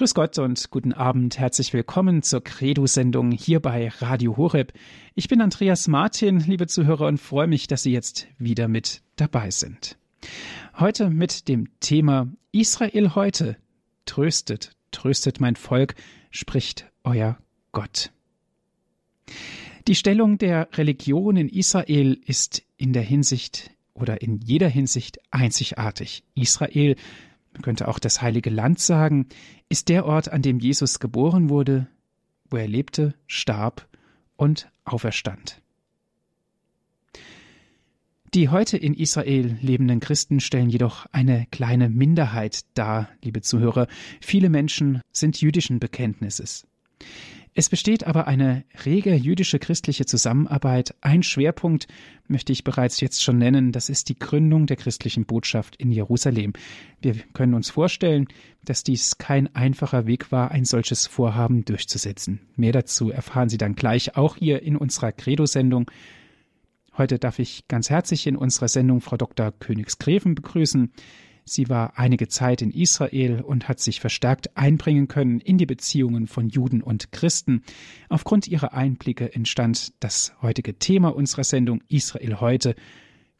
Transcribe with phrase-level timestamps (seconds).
[0.00, 1.38] Grüß Gott und guten Abend.
[1.38, 4.72] Herzlich willkommen zur Credo-Sendung hier bei Radio Horeb.
[5.14, 9.50] Ich bin Andreas Martin, liebe Zuhörer, und freue mich, dass Sie jetzt wieder mit dabei
[9.50, 9.98] sind.
[10.78, 13.58] Heute mit dem Thema Israel heute.
[14.06, 15.94] Tröstet, tröstet mein Volk,
[16.30, 17.36] spricht euer
[17.70, 18.10] Gott.
[19.86, 26.22] Die Stellung der Religion in Israel ist in der Hinsicht oder in jeder Hinsicht einzigartig.
[26.34, 26.96] Israel
[27.52, 29.26] man könnte auch das heilige Land sagen,
[29.68, 31.88] ist der Ort, an dem Jesus geboren wurde,
[32.48, 33.88] wo er lebte, starb
[34.36, 35.60] und auferstand.
[38.32, 43.88] Die heute in Israel lebenden Christen stellen jedoch eine kleine Minderheit dar, liebe Zuhörer.
[44.20, 46.64] Viele Menschen sind jüdischen Bekenntnisses.
[47.60, 50.94] Es besteht aber eine rege jüdische christliche Zusammenarbeit.
[51.02, 51.88] Ein Schwerpunkt
[52.26, 56.54] möchte ich bereits jetzt schon nennen, das ist die Gründung der christlichen Botschaft in Jerusalem.
[57.02, 58.28] Wir können uns vorstellen,
[58.64, 62.40] dass dies kein einfacher Weg war, ein solches Vorhaben durchzusetzen.
[62.56, 65.90] Mehr dazu erfahren Sie dann gleich auch hier in unserer Credo-Sendung.
[66.96, 69.52] Heute darf ich ganz herzlich in unserer Sendung Frau Dr.
[69.52, 70.92] Königsgräfen begrüßen.
[71.50, 76.28] Sie war einige Zeit in Israel und hat sich verstärkt einbringen können in die Beziehungen
[76.28, 77.64] von Juden und Christen.
[78.08, 82.76] Aufgrund ihrer Einblicke entstand das heutige Thema unserer Sendung Israel heute.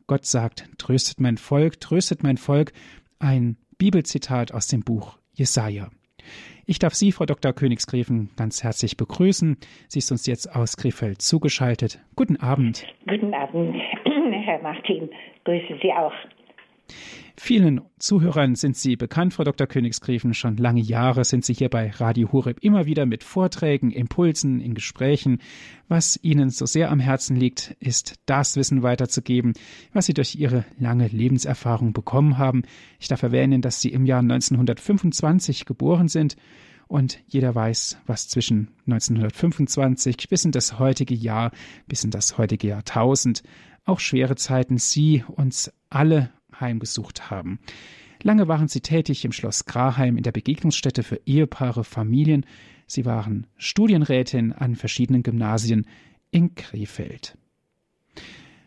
[0.09, 2.73] Gott sagt, tröstet mein Volk, tröstet mein Volk,
[3.21, 5.89] ein Bibelzitat aus dem Buch Jesaja.
[6.67, 7.53] Ich darf Sie, Frau Dr.
[7.53, 9.57] Königsgräfen, ganz herzlich begrüßen.
[9.87, 12.01] Sie ist uns jetzt aus Krefeld zugeschaltet.
[12.17, 12.85] Guten Abend.
[13.07, 15.11] Guten Abend, Herr Martin.
[15.45, 16.13] Grüße Sie auch.
[17.43, 19.67] Vielen Zuhörern sind Sie bekannt, Frau Dr.
[19.67, 20.35] Königsgräfen.
[20.35, 24.75] Schon lange Jahre sind Sie hier bei Radio Horeb immer wieder mit Vorträgen, Impulsen, in
[24.75, 25.39] Gesprächen.
[25.89, 29.55] Was Ihnen so sehr am Herzen liegt, ist das Wissen weiterzugeben,
[29.95, 32.63] was Sie durch Ihre lange Lebenserfahrung bekommen haben.
[32.99, 36.37] Ich darf erwähnen, dass Sie im Jahr 1925 geboren sind
[36.89, 41.53] und jeder weiß, was zwischen 1925 bis in das heutige Jahr,
[41.89, 43.43] bis in das heutige Jahrtausend,
[43.87, 47.59] auch schwere Zeiten Sie uns alle heimgesucht haben.
[48.23, 52.45] Lange waren sie tätig im Schloss Graheim in der Begegnungsstätte für Ehepaare, Familien.
[52.87, 55.87] Sie waren Studienrätin an verschiedenen Gymnasien
[56.31, 57.39] in Krefeld.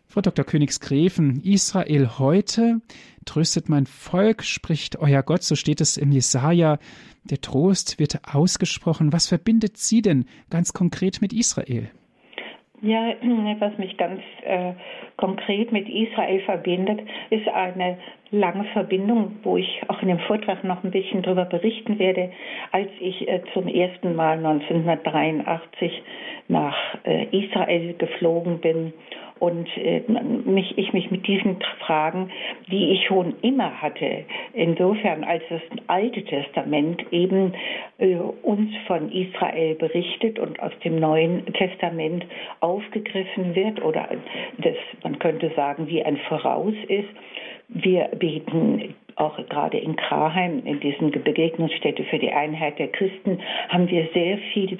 [0.08, 0.46] Frau Dr.
[0.46, 2.82] Königsgräfen, Israel heute
[3.26, 6.78] tröstet mein Volk, spricht euer Gott, so steht es im Jesaja.
[7.24, 9.12] Der Trost wird ausgesprochen.
[9.12, 11.90] Was verbindet Sie denn ganz konkret mit Israel?
[12.84, 13.14] Ja,
[13.60, 14.74] was mich ganz äh,
[15.16, 17.00] konkret mit Israel verbindet,
[17.30, 17.98] ist eine
[18.32, 22.30] lange Verbindung, wo ich auch in dem Vortrag noch ein bisschen darüber berichten werde,
[22.72, 26.04] als ich äh, zum ersten Mal 1983
[26.50, 28.92] nach äh, Israel geflogen bin
[29.44, 30.02] und äh,
[30.46, 32.32] mich, ich mich mit diesen Fragen,
[32.72, 34.24] die ich schon immer hatte,
[34.54, 37.54] insofern als das Alte Testament eben
[37.98, 42.26] äh, uns von Israel berichtet und aus dem Neuen Testament
[42.62, 44.08] aufgegriffen wird oder
[44.60, 47.10] das, man könnte sagen, wie ein Voraus ist.
[47.74, 53.40] Wir beten auch gerade in Kraheim, in diesen Begegnungsstätte für die Einheit der Christen,
[53.70, 54.78] haben wir sehr viele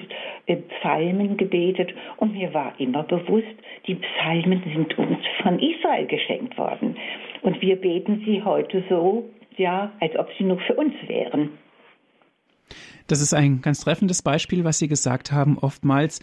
[0.80, 3.54] Psalmen gebetet und mir war immer bewusst,
[3.86, 6.96] die Psalmen sind uns von Israel geschenkt worden.
[7.42, 11.50] Und wir beten sie heute so, ja, als ob sie nur für uns wären.
[13.06, 15.58] Das ist ein ganz treffendes Beispiel, was Sie gesagt haben.
[15.58, 16.20] Oftmals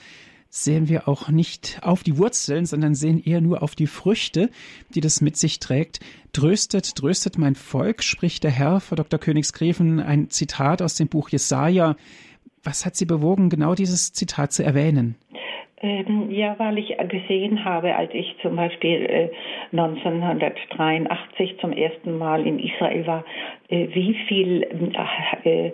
[0.54, 4.50] sehen wir auch nicht auf die Wurzeln, sondern sehen eher nur auf die Früchte,
[4.94, 6.02] die das mit sich trägt.
[6.34, 9.18] Tröstet, tröstet mein Volk, spricht der Herr, Frau Dr.
[9.18, 11.96] Königsgräfen, ein Zitat aus dem Buch Jesaja.
[12.64, 15.16] Was hat Sie bewogen, genau dieses Zitat zu erwähnen?
[15.84, 19.30] Ähm, ja, weil ich gesehen habe, als ich zum Beispiel äh,
[19.72, 23.26] 1983 zum ersten Mal in Israel war,
[23.70, 24.64] äh, wie viel
[25.44, 25.72] äh,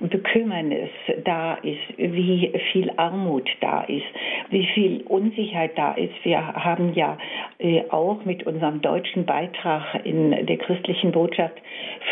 [0.00, 0.90] Bekümmernis
[1.24, 4.04] da ist, wie viel Armut da ist,
[4.50, 6.14] wie viel Unsicherheit da ist.
[6.22, 7.18] Wir haben ja
[7.58, 11.54] äh, auch mit unserem deutschen Beitrag in der christlichen Botschaft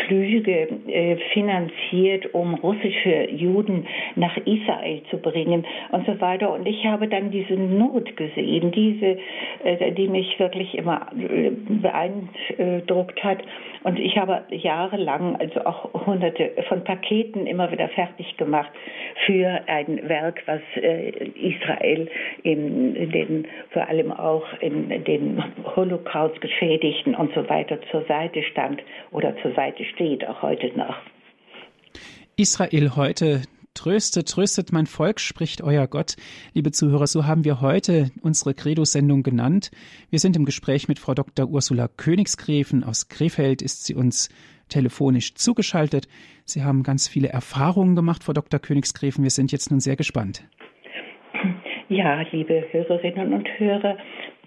[0.07, 6.53] Flüge äh, finanziert, um russische Juden nach Israel zu bringen und so weiter.
[6.53, 9.17] Und ich habe dann diese Not gesehen, diese,
[9.63, 13.39] äh, die mich wirklich immer beeindruckt hat.
[13.85, 18.71] Und ich habe jahrelang, also auch hunderte von Paketen immer wieder fertig gemacht
[19.27, 22.09] für ein Werk, was äh, Israel
[22.41, 25.43] in den, vor allem auch in den
[25.75, 30.95] Holocaust geschädigten und so weiter zur Seite stand oder zur Seite steht, auch heute noch.
[32.37, 33.43] Israel heute
[33.75, 36.15] Tröstet, tröstet mein Volk, spricht euer Gott.
[36.53, 39.69] Liebe Zuhörer, so haben wir heute unsere Credo-Sendung genannt.
[40.09, 41.47] Wir sind im Gespräch mit Frau Dr.
[41.47, 44.29] Ursula Königsgräfen aus Krefeld, ist sie uns
[44.69, 46.07] telefonisch zugeschaltet.
[46.45, 48.59] Sie haben ganz viele Erfahrungen gemacht, Frau Dr.
[48.59, 49.23] Königsgräfen.
[49.23, 50.43] Wir sind jetzt nun sehr gespannt.
[51.89, 53.97] Ja, liebe Hörerinnen und Hörer,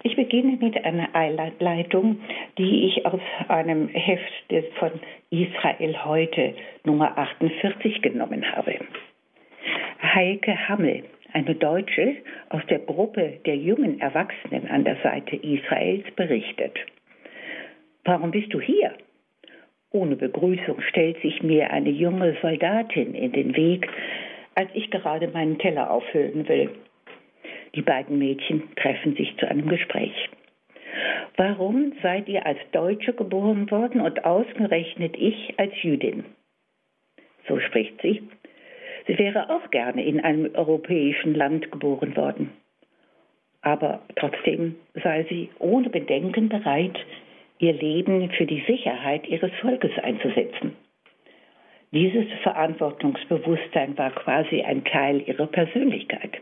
[0.03, 2.19] ich beginne mit einer Einleitung,
[2.57, 4.91] die ich aus einem Heft von
[5.29, 8.79] Israel heute Nummer 48 genommen habe.
[10.01, 11.03] Heike Hammel,
[11.33, 12.15] eine Deutsche
[12.49, 16.77] aus der Gruppe der jungen Erwachsenen an der Seite Israels, berichtet.
[18.05, 18.93] Warum bist du hier?
[19.91, 23.87] Ohne Begrüßung stellt sich mir eine junge Soldatin in den Weg,
[24.55, 26.69] als ich gerade meinen Teller auffüllen will.
[27.75, 30.29] Die beiden Mädchen treffen sich zu einem Gespräch.
[31.37, 36.25] Warum seid ihr als Deutsche geboren worden und ausgerechnet ich als Jüdin?
[37.47, 38.21] So spricht sie.
[39.09, 42.51] Sie wäre auch gerne in einem europäischen Land geboren worden.
[43.63, 46.95] Aber trotzdem sei sie ohne Bedenken bereit,
[47.57, 50.75] ihr Leben für die Sicherheit ihres Volkes einzusetzen.
[51.91, 56.37] Dieses Verantwortungsbewusstsein war quasi ein Teil ihrer Persönlichkeit.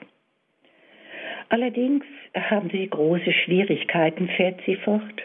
[1.47, 2.03] Allerdings
[2.35, 5.21] haben sie große Schwierigkeiten, fährt sie fort,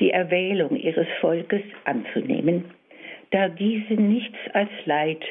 [0.00, 2.64] die Erwählung ihres Volkes anzunehmen,
[3.30, 5.22] da diese nichts als Leid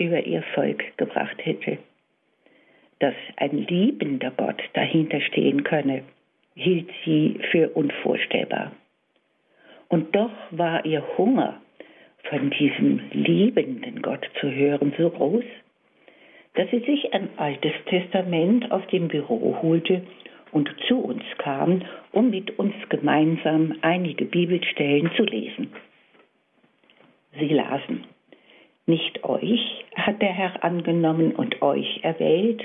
[0.00, 1.78] über ihr Volk gebracht hätte.
[2.98, 6.02] Dass ein liebender Gott dahinter stehen könne,
[6.54, 8.72] hielt sie für unvorstellbar.
[9.88, 11.60] Und doch war ihr Hunger,
[12.24, 15.44] von diesem liebenden Gott zu hören, so groß,
[16.54, 20.02] dass sie sich ein altes Testament aus dem Büro holte
[20.52, 21.82] und zu uns kam,
[22.12, 25.72] um mit uns gemeinsam einige Bibelstellen zu lesen.
[27.38, 28.04] Sie lasen,
[28.86, 32.62] Nicht euch hat der Herr angenommen und euch erwählt,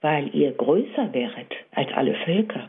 [0.00, 2.68] weil ihr größer wäret als alle Völker.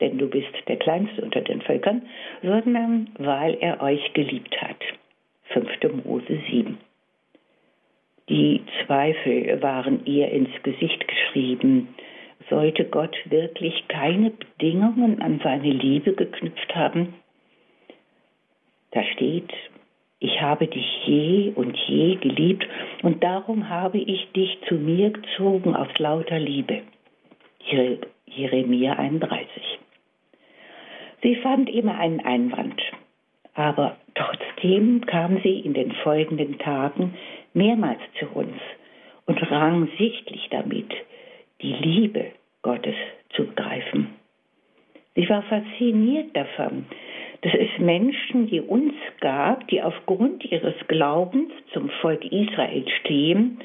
[0.00, 2.02] Denn du bist der Kleinste unter den Völkern,
[2.42, 4.76] sondern weil er euch geliebt hat.
[5.52, 6.04] 5.
[6.04, 6.78] Mose 7.
[8.28, 11.94] Die Zweifel waren ihr ins Gesicht geschrieben.
[12.50, 17.14] Sollte Gott wirklich keine Bedingungen an seine Liebe geknüpft haben?
[18.90, 19.50] Da steht,
[20.20, 22.66] ich habe dich je und je geliebt
[23.02, 26.82] und darum habe ich dich zu mir gezogen aus lauter Liebe.
[28.26, 29.78] Jeremia 31.
[31.22, 32.80] Sie fand immer einen Einwand,
[33.54, 37.14] aber trotzdem kam sie in den folgenden Tagen
[37.54, 38.56] mehrmals zu uns
[39.26, 40.90] und rang sichtlich damit,
[41.60, 42.32] die Liebe
[42.62, 42.94] Gottes
[43.30, 44.14] zu begreifen.
[45.14, 46.86] Sie war fasziniert davon,
[47.42, 53.58] dass es Menschen wie uns gab, die aufgrund ihres Glaubens zum Volk Israel stehen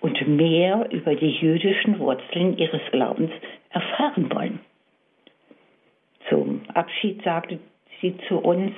[0.00, 3.30] und mehr über die jüdischen Wurzeln ihres Glaubens
[3.70, 4.60] erfahren wollen.
[6.28, 7.58] Zum Abschied sagte
[8.00, 8.72] sie zu uns,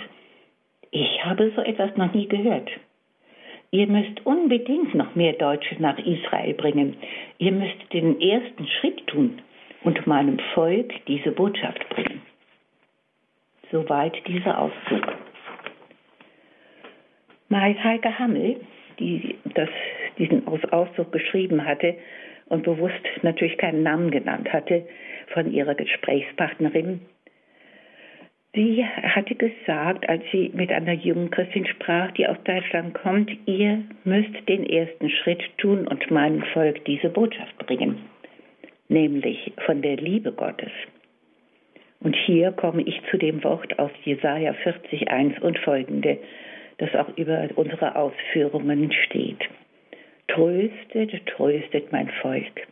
[0.91, 2.71] ich habe so etwas noch nie gehört.
[3.73, 6.97] Ihr müsst unbedingt noch mehr Deutsche nach Israel bringen.
[7.39, 9.43] Ihr müsst den ersten Schritt tun
[9.83, 12.23] und meinem Volk diese Botschaft bringen.
[13.71, 15.03] Soweit dieser Auszug.
[17.53, 18.61] Heike Hammel,
[18.99, 19.69] die das,
[20.19, 21.97] diesen Auszug geschrieben hatte
[22.47, 24.87] und bewusst natürlich keinen Namen genannt hatte,
[25.33, 27.01] von ihrer Gesprächspartnerin,
[28.57, 33.83] Sie hatte gesagt, als sie mit einer jungen Christin sprach, die aus Deutschland kommt, ihr
[34.05, 37.99] müsst den ersten Schritt tun und meinem Volk diese Botschaft bringen,
[38.89, 40.71] nämlich von der Liebe Gottes.
[42.07, 46.19] Und hier komme ich zu dem Wort aus Jesaja 40, 1 und folgende,
[46.79, 49.41] das auch über unsere Ausführungen steht.
[50.29, 52.69] Tröstet, tröstet mein Volk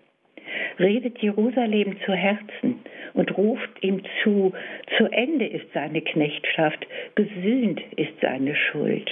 [0.79, 2.79] redet Jerusalem zu Herzen
[3.15, 4.53] und ruft ihm zu,
[4.97, 6.87] zu Ende ist seine Knechtschaft,
[7.17, 9.11] gesühnt ist seine Schuld.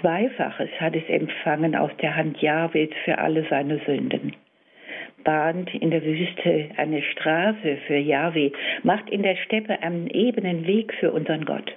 [0.00, 4.34] Zweifaches hat es empfangen aus der Hand Jahwes für alle seine Sünden.
[5.24, 8.52] Bahnt in der Wüste eine Straße für Jahwe,
[8.82, 11.76] macht in der Steppe einen ebenen Weg für unseren Gott.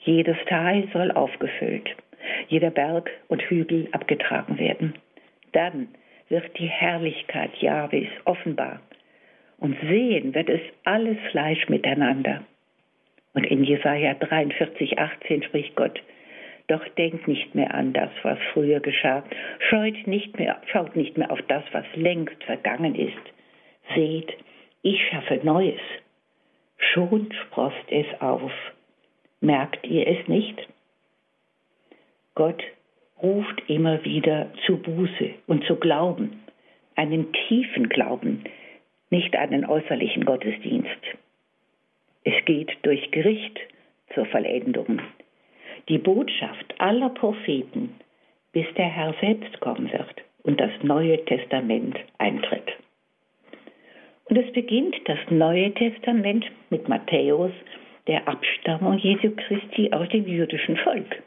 [0.00, 1.88] Jedes Tal soll aufgefüllt,
[2.48, 4.94] jeder Berg und Hügel abgetragen werden.
[5.52, 5.88] Dann
[6.28, 8.80] wird die Herrlichkeit Jahwes offenbar.
[9.58, 12.44] Und sehen wird es alles Fleisch miteinander.
[13.34, 16.02] Und in Jesaja 43, 18 spricht Gott,
[16.66, 19.22] doch denkt nicht mehr an das, was früher geschah.
[19.68, 23.12] Scheut nicht mehr, schaut nicht mehr auf das, was längst vergangen ist.
[23.94, 24.32] Seht,
[24.82, 25.80] ich schaffe Neues.
[26.78, 28.52] Schon sproßt es auf.
[29.40, 30.68] Merkt ihr es nicht?
[32.34, 32.62] Gott
[33.22, 36.42] ruft immer wieder zu Buße und zu Glauben,
[36.96, 38.44] einen tiefen Glauben,
[39.10, 41.00] nicht einen äußerlichen Gottesdienst.
[42.24, 43.60] Es geht durch Gericht
[44.14, 45.00] zur Vollendung.
[45.88, 47.94] Die Botschaft aller Propheten,
[48.52, 52.72] bis der Herr selbst kommen wird und das Neue Testament eintritt.
[54.26, 57.52] Und es beginnt das Neue Testament mit Matthäus,
[58.06, 61.22] der Abstammung Jesu Christi aus dem jüdischen Volk.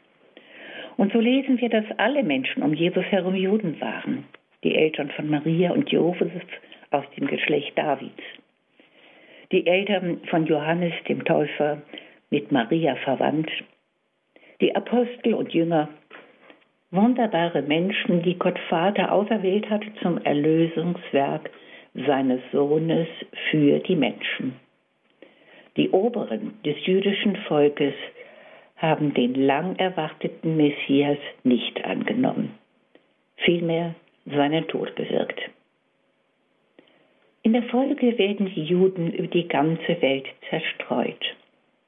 [0.96, 4.24] Und so lesen wir, dass alle Menschen um Jesus herum Juden waren,
[4.64, 6.32] die Eltern von Maria und Josef
[6.90, 8.22] aus dem Geschlecht Davids,
[9.52, 11.82] die Eltern von Johannes dem Täufer
[12.30, 13.50] mit Maria verwandt,
[14.60, 15.88] die Apostel und Jünger,
[16.90, 21.50] wunderbare Menschen, die Gott Vater auserwählt hat zum Erlösungswerk
[21.94, 23.08] seines Sohnes
[23.50, 24.56] für die Menschen.
[25.76, 27.94] Die Oberen des jüdischen Volkes
[28.76, 32.54] haben den lang erwarteten Messias nicht angenommen,
[33.36, 33.94] vielmehr
[34.26, 35.40] seinen Tod bewirkt.
[37.42, 41.36] In der Folge werden die Juden über die ganze Welt zerstreut.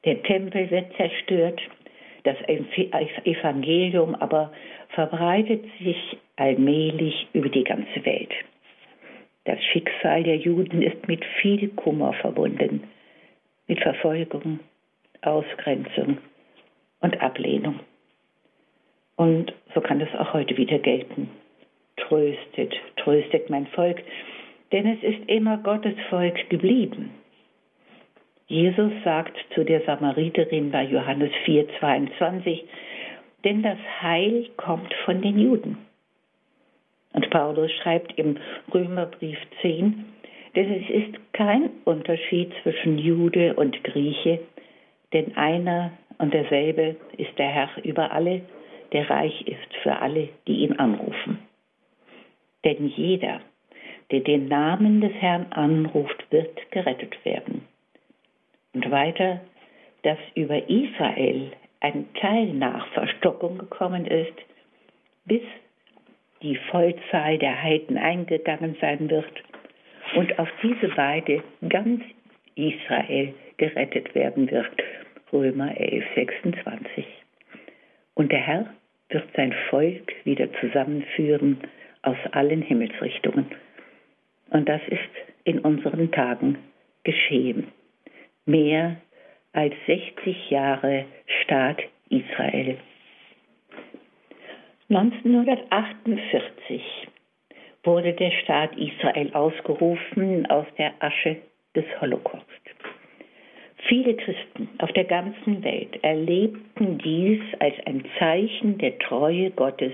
[0.04, 1.60] Der Tempel wird zerstört,
[2.24, 4.52] das Evangelium aber
[4.90, 8.32] verbreitet sich allmählich über die ganze Welt.
[9.44, 12.84] Das Schicksal der Juden ist mit viel Kummer verbunden,
[13.66, 14.60] mit Verfolgung,
[15.22, 16.18] Ausgrenzung
[17.00, 17.80] und Ablehnung.
[19.16, 21.30] Und so kann es auch heute wieder gelten.
[21.96, 24.02] Tröstet, tröstet mein Volk,
[24.72, 27.10] denn es ist immer Gottes Volk geblieben.
[28.50, 32.64] Jesus sagt zu der Samariterin bei Johannes 4, 22,
[33.44, 35.78] denn das Heil kommt von den Juden.
[37.12, 38.38] Und Paulus schreibt im
[38.74, 40.04] Römerbrief 10,
[40.56, 44.40] denn es ist kein Unterschied zwischen Jude und Grieche,
[45.12, 48.40] denn einer und derselbe ist der Herr über alle,
[48.92, 51.38] der reich ist für alle, die ihn anrufen.
[52.64, 53.42] Denn jeder,
[54.10, 57.62] der den Namen des Herrn anruft, wird gerettet werden.
[58.72, 59.40] Und weiter,
[60.02, 64.34] dass über Israel ein Teil nach Verstockung gekommen ist,
[65.24, 65.42] bis
[66.42, 69.42] die Vollzahl der Heiden eingegangen sein wird
[70.16, 72.02] und auf diese Weise ganz
[72.54, 74.70] Israel gerettet werden wird.
[75.32, 77.04] Römer 11, 26.
[78.14, 78.74] Und der Herr
[79.10, 81.58] wird sein Volk wieder zusammenführen
[82.02, 83.46] aus allen Himmelsrichtungen.
[84.50, 85.00] Und das ist
[85.44, 86.58] in unseren Tagen
[87.04, 87.68] geschehen.
[88.46, 88.96] Mehr
[89.52, 91.04] als 60 Jahre
[91.42, 92.78] Staat Israel.
[94.88, 96.82] 1948
[97.84, 101.36] wurde der Staat Israel ausgerufen aus der Asche
[101.76, 102.44] des Holocaust.
[103.88, 109.92] Viele Christen auf der ganzen Welt erlebten dies als ein Zeichen der Treue Gottes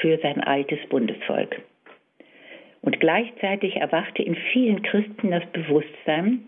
[0.00, 1.62] für sein altes Bundesvolk.
[2.82, 6.44] Und gleichzeitig erwachte in vielen Christen das Bewusstsein,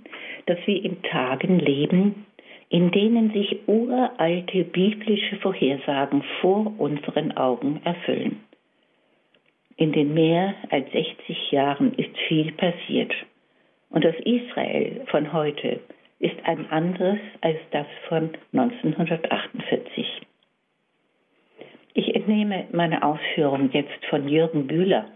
[0.50, 2.26] dass wir in Tagen leben,
[2.70, 8.40] in denen sich uralte biblische Vorhersagen vor unseren Augen erfüllen.
[9.76, 13.12] In den mehr als 60 Jahren ist viel passiert.
[13.90, 15.78] Und das Israel von heute
[16.18, 20.04] ist ein anderes als das von 1948.
[21.94, 25.06] Ich entnehme meine Ausführung jetzt von Jürgen Bühler,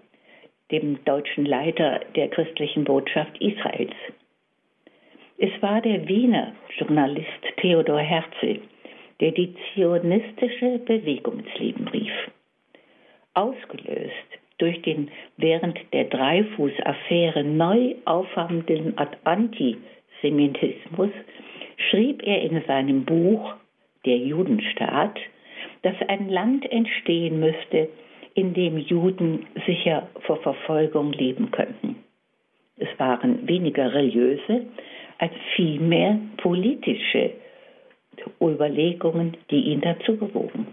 [0.70, 3.94] dem deutschen Leiter der christlichen Botschaft Israels.
[5.38, 8.60] Es war der Wiener Journalist Theodor Herzl,
[9.20, 12.12] der die zionistische Bewegung ins Leben rief.
[13.34, 21.10] Ausgelöst durch den während der Dreifuß-Affäre neu aufflammenden Antisemitismus
[21.90, 23.54] schrieb er in seinem Buch
[24.04, 25.18] Der Judenstaat,
[25.82, 27.88] dass ein Land entstehen müsste,
[28.34, 31.96] in dem Juden sicher vor Verfolgung leben könnten.
[32.76, 34.66] Es waren weniger religiöse,
[35.18, 37.33] als vielmehr politische
[38.40, 40.66] Überlegungen, die ihn dazu bewogen.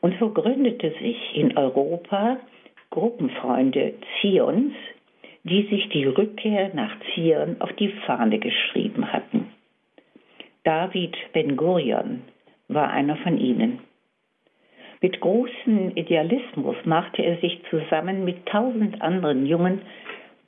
[0.00, 2.38] Und so gründete sich in Europa
[2.90, 4.72] Gruppenfreunde Zions,
[5.44, 9.52] die sich die Rückkehr nach Zion auf die Fahne geschrieben hatten.
[10.64, 12.22] David Ben Gurion
[12.68, 13.80] war einer von ihnen.
[15.00, 19.82] Mit großem Idealismus machte er sich zusammen mit tausend anderen jungen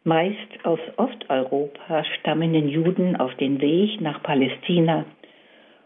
[0.05, 5.05] meist aus Osteuropa stammenden Juden auf den Weg nach Palästina,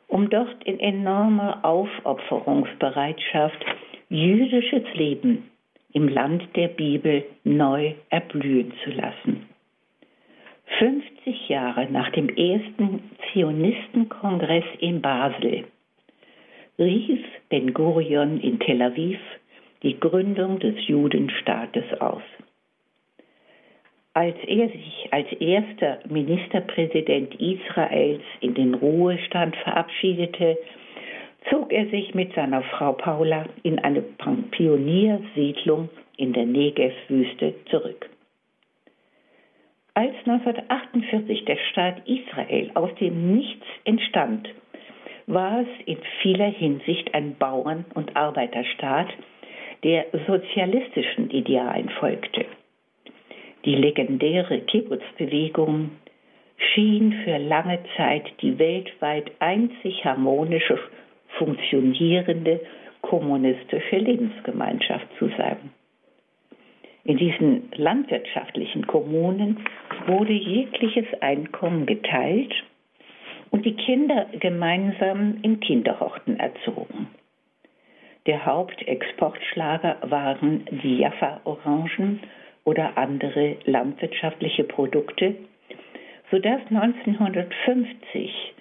[0.09, 3.65] um dort in enormer Aufopferungsbereitschaft
[4.09, 5.51] jüdisches Leben
[5.93, 9.47] im Land der Bibel neu erblühen zu lassen.
[10.79, 15.65] 50 Jahre nach dem ersten Zionistenkongress in Basel
[16.79, 19.19] rief Ben Gurion in Tel Aviv
[19.83, 22.23] die Gründung des Judenstaates aus.
[24.15, 30.59] Als er sich als erster Ministerpräsident Israels in den Ruhestand verabschiedete,
[31.49, 35.89] zog er sich mit seiner Frau Paula in eine Pioniersiedlung
[36.19, 38.11] in der Negev-Wüste zurück.
[39.95, 44.49] Als 1948 der Staat Israel aus dem Nichts entstand,
[45.27, 49.09] war es in vieler Hinsicht ein Bauern- und Arbeiterstaat,
[49.85, 52.45] der sozialistischen Idealen folgte.
[53.65, 55.91] Die legendäre Kibbutz-Bewegung
[56.57, 60.79] schien für lange Zeit die weltweit einzig harmonische,
[61.39, 62.61] funktionierende
[63.03, 65.73] kommunistische Lebensgemeinschaft zu sein.
[67.05, 69.65] In diesen landwirtschaftlichen Kommunen
[70.07, 72.55] wurde jegliches Einkommen geteilt
[73.51, 77.09] und die Kinder gemeinsam in Kinderhorten erzogen.
[78.27, 82.21] Der Hauptexportschlager waren die Jaffa-Orangen
[82.65, 85.37] oder andere landwirtschaftliche Produkte,
[86.31, 88.55] sodass 1950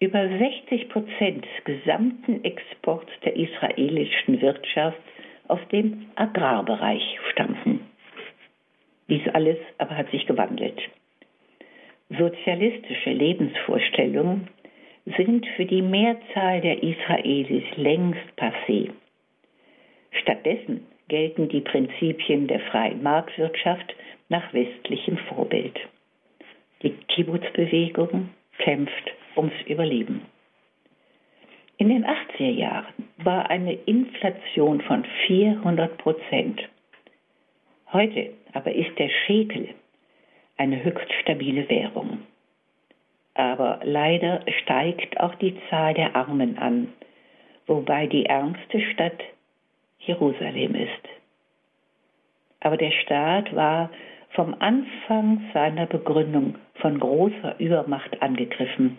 [0.00, 4.98] über 60 Prozent des gesamten Exports der israelischen Wirtschaft
[5.48, 7.80] aus dem Agrarbereich stammten.
[9.08, 10.80] Dies alles aber hat sich gewandelt.
[12.08, 14.48] Sozialistische Lebensvorstellungen
[15.16, 18.90] sind für die Mehrzahl der Israelis längst passé.
[20.12, 23.94] Stattdessen gelten die Prinzipien der freien Marktwirtschaft
[24.28, 25.78] nach westlichem Vorbild.
[26.82, 30.22] Die Kibbutz-Bewegung kämpft ums Überleben.
[31.76, 36.62] In den 80er Jahren war eine Inflation von 400 Prozent.
[37.92, 39.74] Heute aber ist der Schekel
[40.56, 42.18] eine höchst stabile Währung.
[43.34, 46.92] Aber leider steigt auch die Zahl der Armen an,
[47.66, 49.20] wobei die ärmste Stadt
[50.00, 51.08] Jerusalem ist.
[52.60, 53.90] Aber der Staat war
[54.30, 58.98] vom Anfang seiner Begründung von großer Übermacht angegriffen.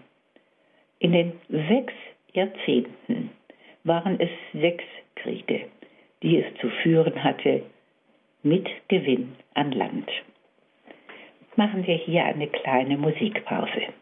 [0.99, 1.93] In den sechs
[2.33, 3.31] Jahrzehnten
[3.83, 4.83] waren es sechs
[5.15, 5.65] Kriege,
[6.21, 7.63] die es zu führen hatte,
[8.43, 10.09] mit Gewinn an Land
[11.55, 13.93] machen wir hier eine kleine Musikpause.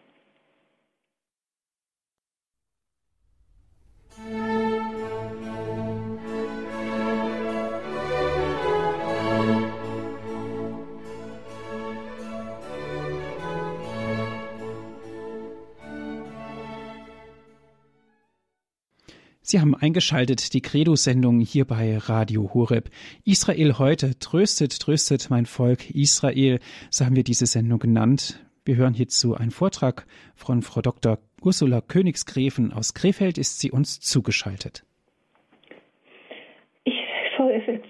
[19.52, 22.92] Sie haben eingeschaltet die Credo-Sendung hier bei Radio Horeb.
[23.26, 26.60] Israel heute tröstet, tröstet mein Volk Israel.
[26.92, 28.46] So haben wir diese Sendung genannt.
[28.64, 31.18] Wir hören hierzu einen Vortrag von Frau Dr.
[31.42, 34.84] Ursula Königsgräfen aus Krefeld ist sie uns zugeschaltet.
[36.84, 36.94] Ich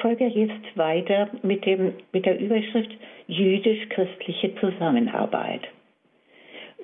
[0.01, 2.91] folge jetzt weiter mit, dem, mit der Überschrift
[3.27, 5.67] Jüdisch-christliche Zusammenarbeit.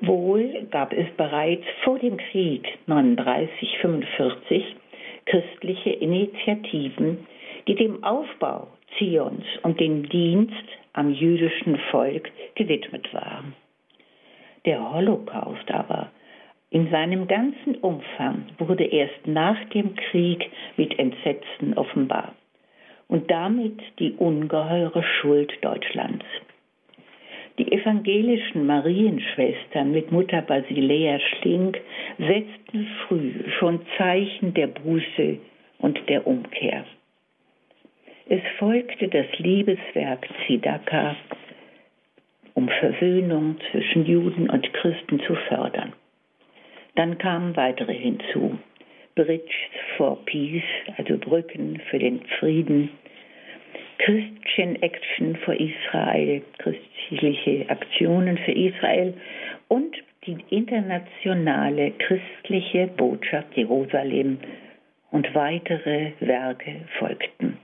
[0.02, 4.64] Wohl gab es bereits vor dem Krieg 39-45
[5.26, 7.26] christliche Initiativen,
[7.68, 10.54] die dem Aufbau Zions und dem Dienst
[10.94, 13.54] am jüdischen Volk gewidmet waren.
[14.66, 16.12] Der Holocaust aber
[16.70, 22.34] in seinem ganzen Umfang wurde erst nach dem Krieg mit Entsetzen offenbar
[23.08, 26.26] und damit die ungeheure Schuld Deutschlands.
[27.58, 31.80] Die evangelischen Marienschwestern mit Mutter Basilea Schlink
[32.18, 35.38] setzten früh schon Zeichen der Buße
[35.80, 36.86] und der Umkehr.
[38.28, 41.16] Es folgte das Liebeswerk Zidaka,
[42.56, 45.94] um Versöhnung zwischen Juden und Christen zu fördern.
[46.96, 48.58] Dann kamen weitere hinzu.
[49.16, 49.56] Bridge
[49.96, 50.64] for Peace,
[50.98, 52.90] also Brücken für den Frieden,
[54.00, 59.14] Christian Action for Israel, christliche Aktionen für Israel
[59.68, 64.40] und die internationale christliche Botschaft Jerusalem
[65.12, 67.58] und weitere Werke folgten.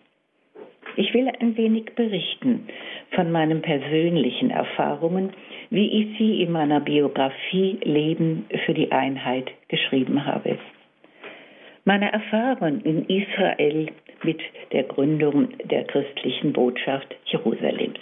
[0.95, 2.67] Ich will ein wenig berichten
[3.11, 5.31] von meinen persönlichen Erfahrungen,
[5.69, 10.57] wie ich sie in meiner Biografie Leben für die Einheit geschrieben habe.
[11.83, 13.87] Meine Erfahrungen in Israel
[14.23, 14.39] mit
[14.71, 17.99] der Gründung der christlichen Botschaft Jerusalems.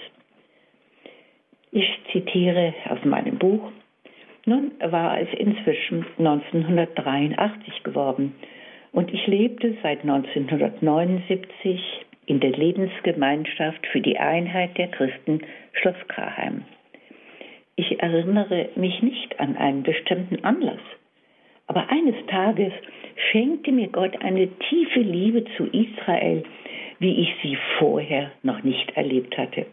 [1.72, 3.72] Ich zitiere aus meinem Buch.
[4.46, 8.36] Nun war es inzwischen 1983 geworden
[8.92, 15.42] und ich lebte seit 1979 in der Lebensgemeinschaft für die Einheit der Christen
[15.74, 16.64] Schloss Kraheim.
[17.76, 20.82] Ich erinnere mich nicht an einen bestimmten Anlass,
[21.68, 22.74] aber eines Tages
[23.32, 26.44] schenkte mir Gott eine tiefe Liebe zu Israel,
[27.00, 29.66] wie ich sie vorher noch nicht erlebt hatte.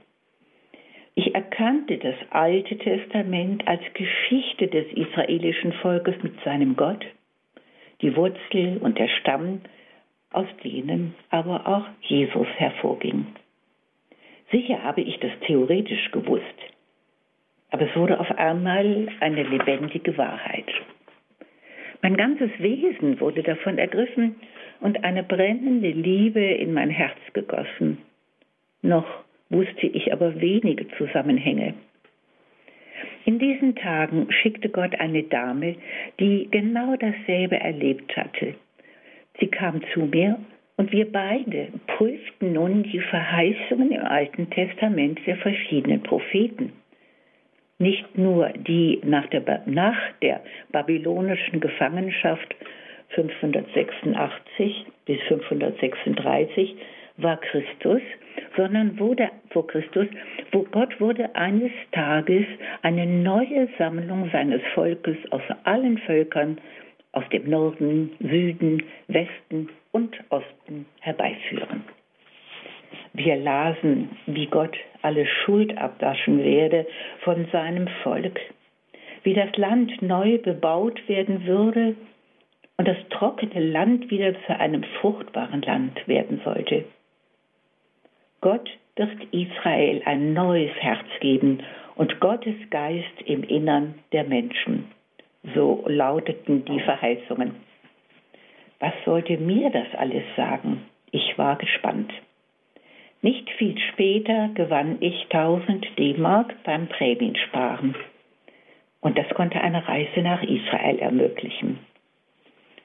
[1.15, 7.05] Ich erkannte das Alte Testament als Geschichte des israelischen Volkes mit seinem Gott,
[8.03, 9.63] die Wurzel und der Stamm,
[10.31, 13.27] aus denen aber auch Jesus hervorging.
[14.53, 16.45] Sicher habe ich das theoretisch gewusst,
[17.71, 20.67] aber es wurde auf einmal eine lebendige Wahrheit.
[22.07, 24.37] Mein ganzes Wesen wurde davon ergriffen
[24.81, 27.99] und eine brennende Liebe in mein Herz gegossen.
[28.81, 31.75] Noch wusste ich aber wenige Zusammenhänge.
[33.25, 35.75] In diesen Tagen schickte Gott eine Dame,
[36.21, 38.55] die genau dasselbe erlebt hatte.
[39.41, 40.39] Sie kam zu mir
[40.77, 46.73] und wir beide prüften nun die Verheißungen im Alten Testament der verschiedenen Propheten.
[47.79, 50.41] Nicht nur die nach der, nach der
[50.73, 52.55] babylonischen Gefangenschaft
[53.11, 56.77] 586 bis 536
[57.19, 58.01] war Christus,
[58.57, 60.07] sondern wurde vor Christus,
[60.53, 62.47] wo Gott wurde eines Tages
[62.83, 66.59] eine neue Sammlung seines Volkes aus allen Völkern
[67.13, 71.85] aus dem Norden, Süden, Westen und Osten herbeiführen.
[73.17, 76.87] Wir lasen, wie Gott alle Schuld abwaschen werde
[77.21, 78.39] von seinem Volk,
[79.23, 81.97] wie das Land neu bebaut werden würde
[82.77, 86.85] und das trockene Land wieder zu einem fruchtbaren Land werden sollte.
[88.43, 91.63] Gott wird Israel ein neues Herz geben
[91.95, 94.93] und Gottes Geist im Innern der Menschen.
[95.55, 97.55] So lauteten die Verheißungen.
[98.79, 100.83] Was sollte mir das alles sagen?
[101.13, 102.13] Ich war gespannt.
[103.23, 107.95] Nicht viel später gewann ich 1000 D-Mark beim Prämiensparen.
[109.01, 111.79] Und das konnte eine Reise nach Israel ermöglichen.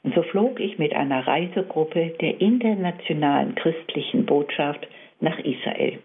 [0.03, 4.87] Und so flog ich mit einer Reisegruppe der internationalen christlichen Botschaft
[5.19, 5.99] nach Israel.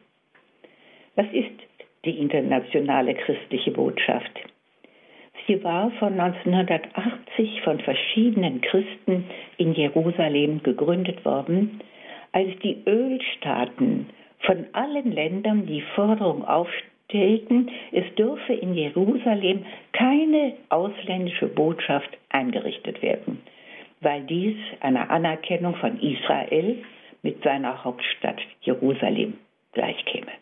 [1.14, 1.50] Was ist
[2.04, 4.30] die internationale christliche Botschaft?
[5.46, 9.24] Sie war von 1980 von verschiedenen Christen
[9.58, 11.80] in Jerusalem gegründet worden,
[12.36, 21.46] als die Ölstaaten von allen Ländern die Forderung aufstellten, es dürfe in Jerusalem keine ausländische
[21.46, 23.40] Botschaft eingerichtet werden,
[24.02, 26.76] weil dies einer Anerkennung von Israel
[27.22, 29.38] mit seiner Hauptstadt Jerusalem
[29.72, 30.32] gleichkäme.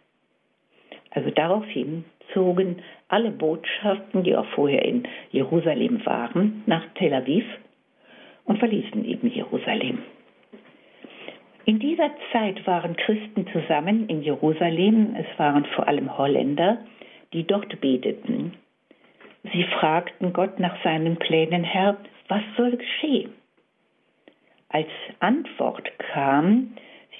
[1.10, 7.44] Also daraufhin zogen alle Botschaften, die auch vorher in Jerusalem waren, nach Tel Aviv
[8.46, 10.00] und verließen eben Jerusalem.
[11.66, 16.78] In dieser Zeit waren Christen zusammen in Jerusalem, es waren vor allem Holländer,
[17.32, 18.52] die dort beteten.
[19.52, 21.96] Sie fragten Gott nach seinen Plänen, Herr,
[22.28, 23.32] was soll geschehen?
[24.68, 24.88] Als
[25.20, 26.74] Antwort kam,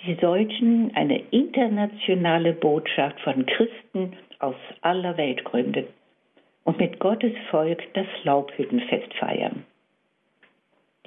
[0.05, 5.87] Sie sollten eine internationale Botschaft von Christen aus aller Welt gründen
[6.65, 9.65] und mit Gottes Volk das Laubhüttenfest feiern.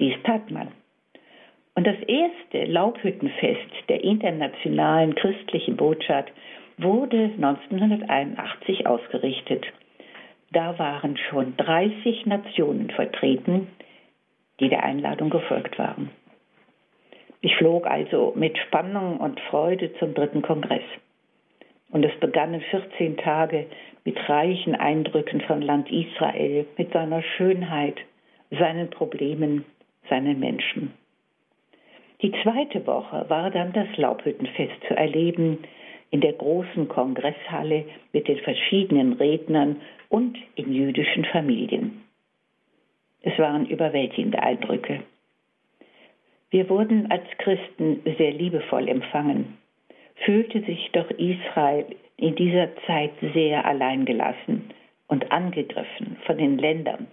[0.00, 0.68] Dies tat man.
[1.88, 6.30] Das erste Laubhüttenfest der internationalen christlichen Botschaft
[6.76, 9.64] wurde 1981 ausgerichtet.
[10.52, 13.68] Da waren schon 30 Nationen vertreten,
[14.60, 16.10] die der Einladung gefolgt waren.
[17.40, 20.84] Ich flog also mit Spannung und Freude zum dritten Kongress.
[21.90, 23.64] Und es begannen 14 Tage
[24.04, 27.96] mit reichen Eindrücken von Land Israel, mit seiner Schönheit,
[28.50, 29.64] seinen Problemen,
[30.10, 30.92] seinen Menschen.
[32.20, 35.58] Die zweite Woche war dann das Laubhüttenfest zu erleben
[36.10, 42.02] in der großen Kongresshalle mit den verschiedenen Rednern und in jüdischen Familien.
[43.22, 45.02] Es waren überwältigende Eindrücke.
[46.50, 49.58] Wir wurden als Christen sehr liebevoll empfangen,
[50.24, 54.70] fühlte sich doch Israel in dieser Zeit sehr alleingelassen
[55.08, 57.06] und angegriffen von den Ländern.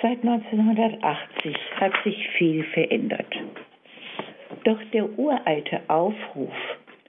[0.00, 3.34] Seit 1980 hat sich viel verändert.
[4.62, 6.54] Doch der uralte Aufruf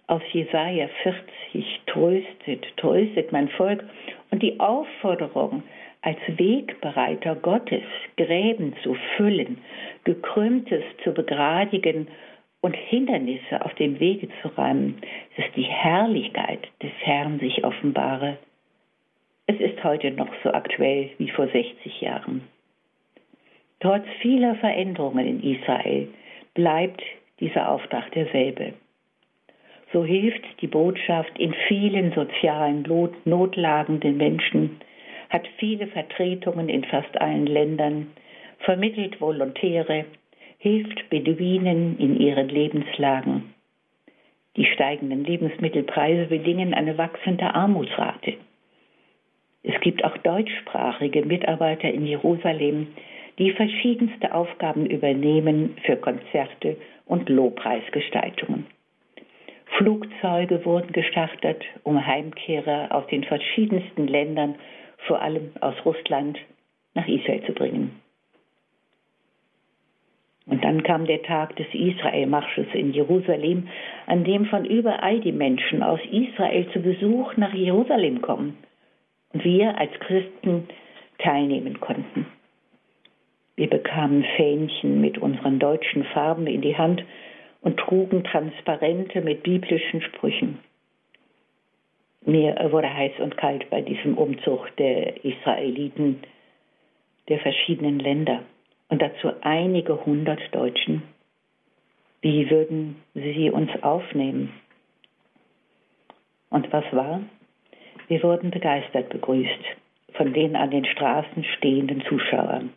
[0.07, 3.83] aus Jesaja 40, tröstet, tröstet mein Volk,
[4.31, 5.61] und die Aufforderung,
[6.01, 7.83] als Wegbereiter Gottes
[8.17, 9.59] Gräben zu füllen,
[10.03, 12.07] Gekrümmtes zu begradigen
[12.61, 14.99] und Hindernisse auf dem Wege zu räumen,
[15.37, 18.37] dass die Herrlichkeit des Herrn sich offenbare.
[19.45, 22.47] Es ist heute noch so aktuell wie vor 60 Jahren.
[23.79, 26.09] Trotz vieler Veränderungen in Israel
[26.53, 27.01] bleibt
[27.39, 28.73] dieser Auftrag derselbe.
[29.93, 32.83] So hilft die Botschaft in vielen sozialen
[33.25, 34.81] Notlagen den Menschen,
[35.29, 38.07] hat viele Vertretungen in fast allen Ländern,
[38.59, 40.05] vermittelt Volontäre,
[40.57, 43.53] hilft Beduinen in ihren Lebenslagen.
[44.57, 48.33] Die steigenden Lebensmittelpreise bedingen eine wachsende Armutsrate.
[49.63, 52.87] Es gibt auch deutschsprachige Mitarbeiter in Jerusalem,
[53.39, 58.67] die verschiedenste Aufgaben übernehmen für Konzerte und Lobpreisgestaltungen.
[59.77, 64.55] Flugzeuge wurden gestartet, um Heimkehrer aus den verschiedensten Ländern,
[65.07, 66.37] vor allem aus Russland,
[66.95, 68.01] nach Israel zu bringen.
[70.45, 73.69] Und dann kam der Tag des Israelmarsches in Jerusalem,
[74.07, 78.57] an dem von überall die Menschen aus Israel zu Besuch nach Jerusalem kommen
[79.31, 80.67] und wir als Christen
[81.19, 82.25] teilnehmen konnten.
[83.59, 87.03] Wir bekamen Fähnchen mit unseren deutschen Farben in die Hand
[87.59, 90.59] und trugen Transparente mit biblischen Sprüchen.
[92.25, 96.21] Mir wurde heiß und kalt bei diesem Umzug der Israeliten
[97.27, 98.43] der verschiedenen Länder
[98.87, 101.03] und dazu einige hundert Deutschen.
[102.21, 104.53] Wie würden sie uns aufnehmen?
[106.49, 107.23] Und was war?
[108.07, 109.65] Wir wurden begeistert begrüßt
[110.13, 112.69] von den an den Straßen stehenden Zuschauern.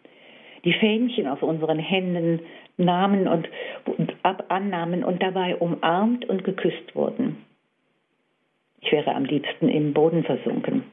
[0.65, 2.41] Die Fähnchen auf unseren Händen
[2.77, 3.49] nahmen und,
[4.23, 7.45] ab annahmen und dabei umarmt und geküsst wurden.
[8.81, 10.85] Ich wäre am liebsten im Boden versunken.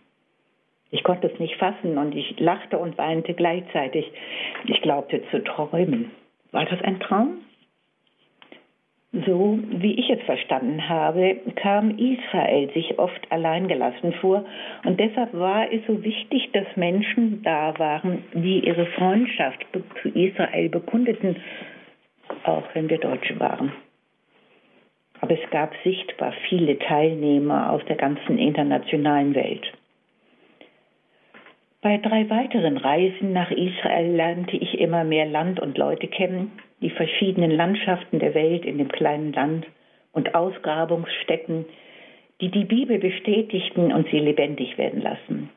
[0.92, 4.12] Ich konnte es nicht fassen und ich lachte und weinte gleichzeitig.
[4.66, 6.12] Ich glaubte zu träumen.
[6.52, 7.38] War das ein Traum?
[9.12, 14.46] So wie ich es verstanden habe, kam Israel sich oft alleingelassen vor
[14.86, 19.66] und deshalb war es so wichtig, dass Menschen da waren, die ihre Freundschaft
[20.04, 21.38] zu Israel bekundeten,
[22.44, 23.72] auch wenn wir Deutsche waren.
[25.22, 29.74] Aber es gab sichtbar viele Teilnehmer aus der ganzen internationalen Welt.
[31.82, 36.90] Bei drei weiteren Reisen nach Israel lernte ich immer mehr Land und Leute kennen, die
[36.90, 39.66] verschiedenen Landschaften der Welt in dem kleinen Land
[40.12, 41.66] und Ausgrabungsstätten,
[42.42, 45.50] die die Bibel bestätigten und sie lebendig werden lassen.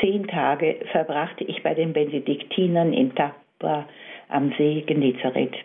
[0.00, 3.88] Zehn Tage verbrachte ich bei den Benediktinern in Tabra
[4.28, 5.56] am See Genezareth.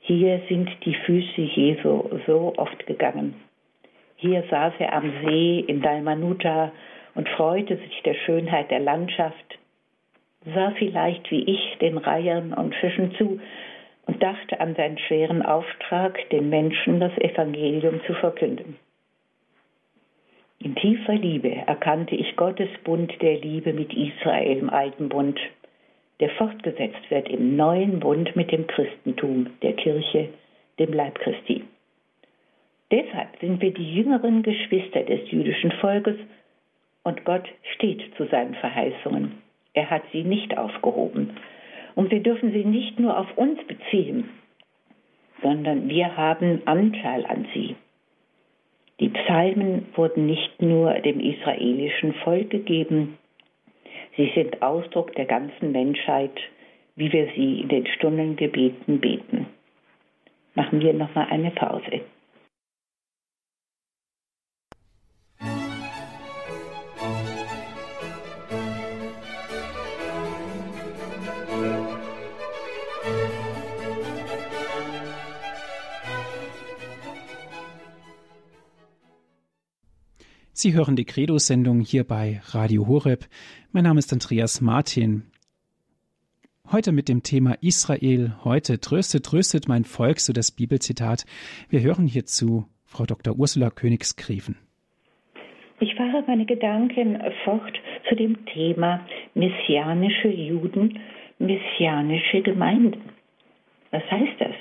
[0.00, 3.34] Hier sind die Füße Jesu so oft gegangen.
[4.16, 6.70] Hier saß er am See in Dalmanuta
[7.16, 9.58] und freute sich der Schönheit der Landschaft,
[10.54, 13.40] sah vielleicht wie ich den Reihern und Fischen zu
[14.06, 18.76] und dachte an seinen schweren Auftrag, den Menschen das Evangelium zu verkünden.
[20.58, 25.38] In tiefer Liebe erkannte ich Gottes Bund der Liebe mit Israel im alten Bund,
[26.20, 30.28] der fortgesetzt wird im neuen Bund mit dem Christentum, der Kirche,
[30.78, 31.64] dem Leib Christi.
[32.90, 36.16] Deshalb sind wir die jüngeren Geschwister des jüdischen Volkes
[37.06, 39.40] und Gott steht zu seinen Verheißungen.
[39.74, 41.36] Er hat sie nicht aufgehoben.
[41.94, 44.28] Und wir dürfen sie nicht nur auf uns beziehen,
[45.40, 47.76] sondern wir haben Anteil an sie.
[48.98, 53.18] Die Psalmen wurden nicht nur dem israelischen Volk gegeben,
[54.16, 56.36] sie sind Ausdruck der ganzen Menschheit,
[56.96, 59.46] wie wir sie in den Stundengebeten beten.
[60.56, 62.00] Machen wir noch mal eine Pause.
[80.66, 83.26] Sie hören die Credo-Sendung hier bei Radio Horeb.
[83.70, 85.22] Mein Name ist Andreas Martin.
[86.72, 88.32] Heute mit dem Thema Israel.
[88.42, 91.24] Heute tröstet, tröstet mein Volk, so das Bibelzitat.
[91.68, 93.38] Wir hören hierzu Frau Dr.
[93.38, 94.56] Ursula Königsgräfen.
[95.78, 100.98] Ich fahre meine Gedanken fort zu dem Thema messianische Juden,
[101.38, 103.02] messianische Gemeinden.
[103.92, 104.56] Was heißt das?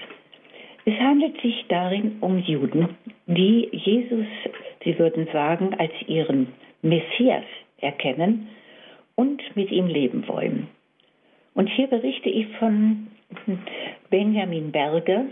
[0.86, 2.90] Es handelt sich darin um Juden,
[3.26, 4.28] die Jesus,
[4.86, 6.48] sie würden sagen, als ihren
[6.82, 7.44] Messias
[7.80, 8.48] erkennen
[9.16, 10.68] und mit ihm leben wollen.
[11.54, 13.08] Und hier berichte ich von
[14.10, 15.26] Benjamin Berger,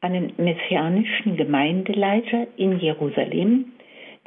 [0.00, 3.72] einen messianischen Gemeindeleiter in Jerusalem,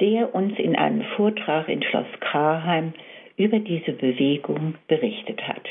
[0.00, 2.92] der uns in einem Vortrag in Schloss Kraheim
[3.36, 5.66] über diese Bewegung berichtet hat.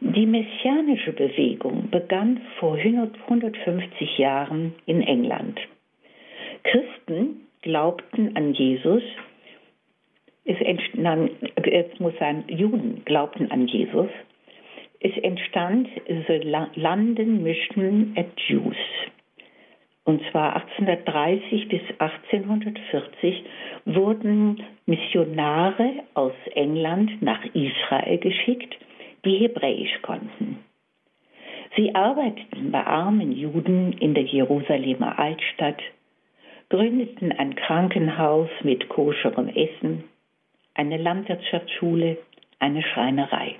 [0.00, 5.58] Die messianische Bewegung begann vor 150 Jahren in England.
[6.62, 9.02] Christen glaubten an Jesus,
[10.44, 14.08] es entstand, es muss sein, Juden glaubten an Jesus.
[14.98, 16.40] Es entstand The
[16.74, 18.76] London Mission at Jews.
[20.04, 23.44] Und zwar 1830 bis 1840
[23.84, 28.74] wurden Missionare aus England nach Israel geschickt,
[29.26, 30.64] die Hebräisch konnten.
[31.76, 35.82] Sie arbeiteten bei armen Juden in der Jerusalemer Altstadt,
[36.68, 40.04] gründeten ein Krankenhaus mit koscherem Essen,
[40.74, 42.18] eine Landwirtschaftsschule,
[42.58, 43.56] eine Schreinerei.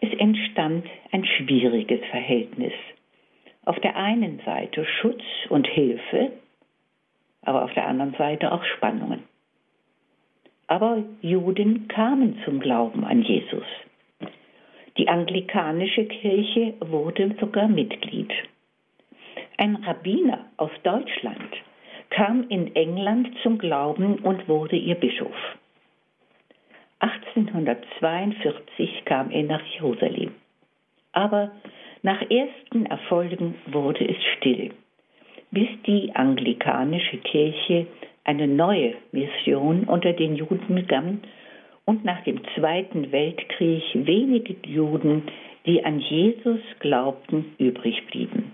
[0.00, 2.72] Es entstand ein schwieriges Verhältnis.
[3.64, 6.32] Auf der einen Seite Schutz und Hilfe,
[7.42, 9.22] aber auf der anderen Seite auch Spannungen.
[10.66, 13.66] Aber Juden kamen zum Glauben an Jesus.
[14.96, 18.32] Die anglikanische Kirche wurde sogar Mitglied.
[19.58, 21.52] Ein Rabbiner aus Deutschland
[22.10, 25.36] kam in England zum Glauben und wurde ihr Bischof.
[27.00, 30.32] 1842 kam er nach Jerusalem.
[31.12, 31.50] Aber
[32.02, 34.70] nach ersten Erfolgen wurde es still,
[35.50, 37.86] bis die anglikanische Kirche
[38.24, 41.22] eine neue Mission unter den Juden begann
[41.84, 45.24] und nach dem Zweiten Weltkrieg wenige Juden,
[45.66, 48.52] die an Jesus glaubten, übrig blieben.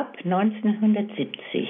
[0.00, 1.68] Ab 1970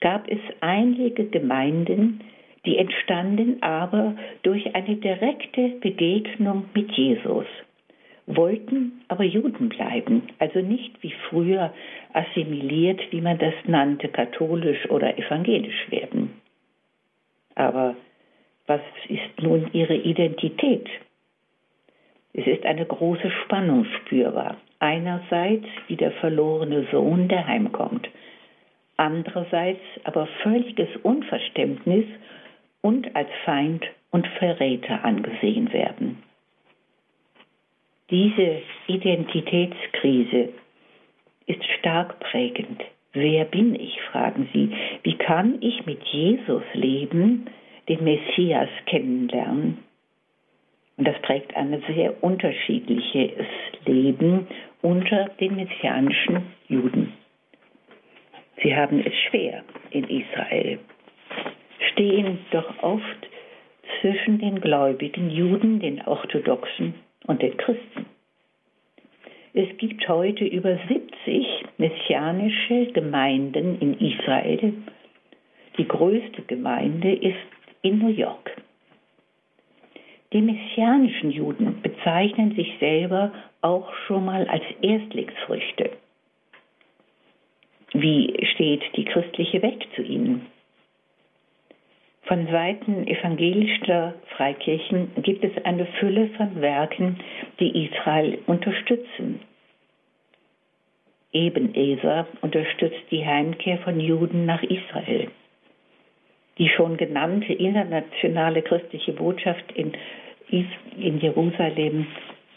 [0.00, 2.20] gab es einige Gemeinden,
[2.64, 7.44] die entstanden aber durch eine direkte Begegnung mit Jesus,
[8.24, 11.70] wollten aber Juden bleiben, also nicht wie früher
[12.14, 16.40] assimiliert, wie man das nannte, katholisch oder evangelisch werden.
[17.56, 17.94] Aber
[18.68, 20.88] was ist nun ihre Identität?
[22.32, 24.56] Es ist eine große Spannung spürbar.
[24.78, 28.08] Einerseits wie der verlorene Sohn, der heimkommt.
[28.96, 32.04] Andererseits aber völliges Unverständnis
[32.82, 36.22] und als Feind und Verräter angesehen werden.
[38.10, 40.50] Diese Identitätskrise
[41.46, 42.82] ist stark prägend.
[43.12, 44.72] Wer bin ich, fragen Sie.
[45.02, 47.46] Wie kann ich mit Jesus leben,
[47.88, 49.78] den Messias kennenlernen?
[51.00, 53.32] Und das prägt ein sehr unterschiedliches
[53.86, 54.46] Leben
[54.82, 57.14] unter den messianischen Juden.
[58.62, 60.78] Sie haben es schwer in Israel
[62.00, 63.28] stehen doch oft
[64.00, 66.94] zwischen den gläubigen Juden, den Orthodoxen
[67.26, 68.06] und den Christen.
[69.52, 74.72] Es gibt heute über 70 messianische Gemeinden in Israel.
[75.76, 77.36] Die größte Gemeinde ist
[77.82, 78.50] in New York.
[80.32, 85.90] Die messianischen Juden bezeichnen sich selber auch schon mal als Erstlingsfrüchte.
[87.92, 90.46] Wie steht die christliche Welt zu ihnen?
[92.22, 97.18] Von Seiten evangelischer Freikirchen gibt es eine Fülle von Werken,
[97.58, 99.40] die Israel unterstützen.
[101.32, 105.28] Ebenezer unterstützt die Heimkehr von Juden nach Israel.
[106.58, 109.92] Die schon genannte internationale christliche Botschaft in,
[110.98, 112.06] in Jerusalem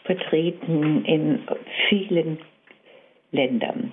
[0.03, 1.39] vertreten in
[1.89, 2.39] vielen
[3.32, 3.91] Ländern.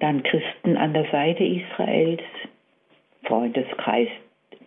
[0.00, 2.22] Dann Christen an der Seite Israels,
[3.24, 4.08] Freundeskreis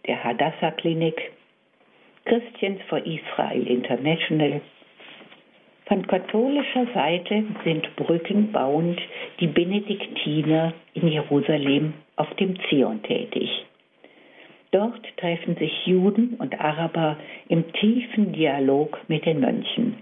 [0.05, 1.31] der Hadassah Klinik,
[2.25, 4.61] Christians for Israel International.
[5.85, 8.99] Von katholischer Seite sind brückenbauend
[9.39, 13.49] die Benediktiner in Jerusalem auf dem Zion tätig.
[14.71, 17.17] Dort treffen sich Juden und Araber
[17.49, 19.97] im tiefen Dialog mit den Mönchen.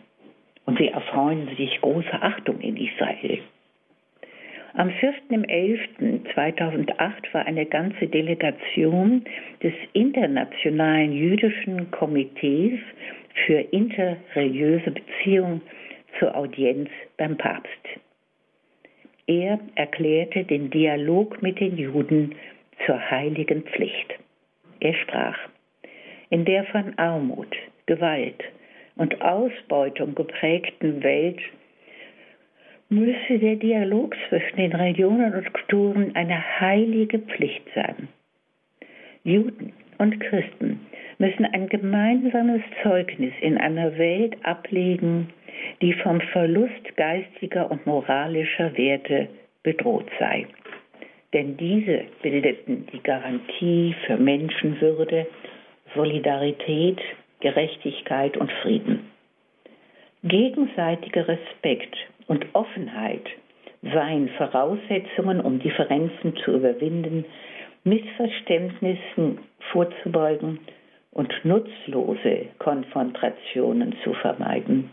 [0.66, 3.40] Und sie erfreuen sich großer Achtung in Israel.
[4.74, 9.24] Am 4.11.2008 war eine ganze Delegation
[9.64, 12.80] des Internationalen Jüdischen Komitees
[13.46, 15.62] für interreligiöse Beziehungen
[16.20, 17.72] zur Audienz beim Papst.
[19.26, 22.36] Er erklärte den Dialog mit den Juden
[22.86, 24.20] zur heiligen Pflicht.
[24.80, 25.38] Er sprach,
[26.30, 28.44] in der von Armut, Gewalt
[28.96, 31.40] und Ausbeutung geprägten Welt
[32.90, 38.08] müsse der Dialog zwischen den Religionen und Kulturen eine heilige Pflicht sein.
[39.24, 40.80] Juden und Christen
[41.20, 45.30] müssen ein gemeinsames Zeugnis in einer Welt ablegen,
[45.82, 49.28] die vom Verlust geistiger und moralischer Werte
[49.62, 50.48] bedroht sei.
[51.34, 55.28] Denn diese bildeten die Garantie für Menschenwürde,
[55.96, 57.00] Solidarität,
[57.40, 59.12] Gerechtigkeit und Frieden.
[60.24, 61.96] Gegenseitiger Respekt
[62.28, 63.26] und Offenheit
[63.82, 67.26] seien Voraussetzungen, um Differenzen zu überwinden,
[67.84, 69.40] Missverständnissen
[69.72, 70.60] vorzubeugen
[71.12, 74.90] und nutzlose Konfrontationen zu vermeiden.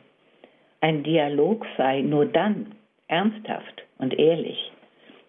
[0.80, 2.74] Ein Dialog sei nur dann
[3.08, 4.70] ernsthaft und ehrlich,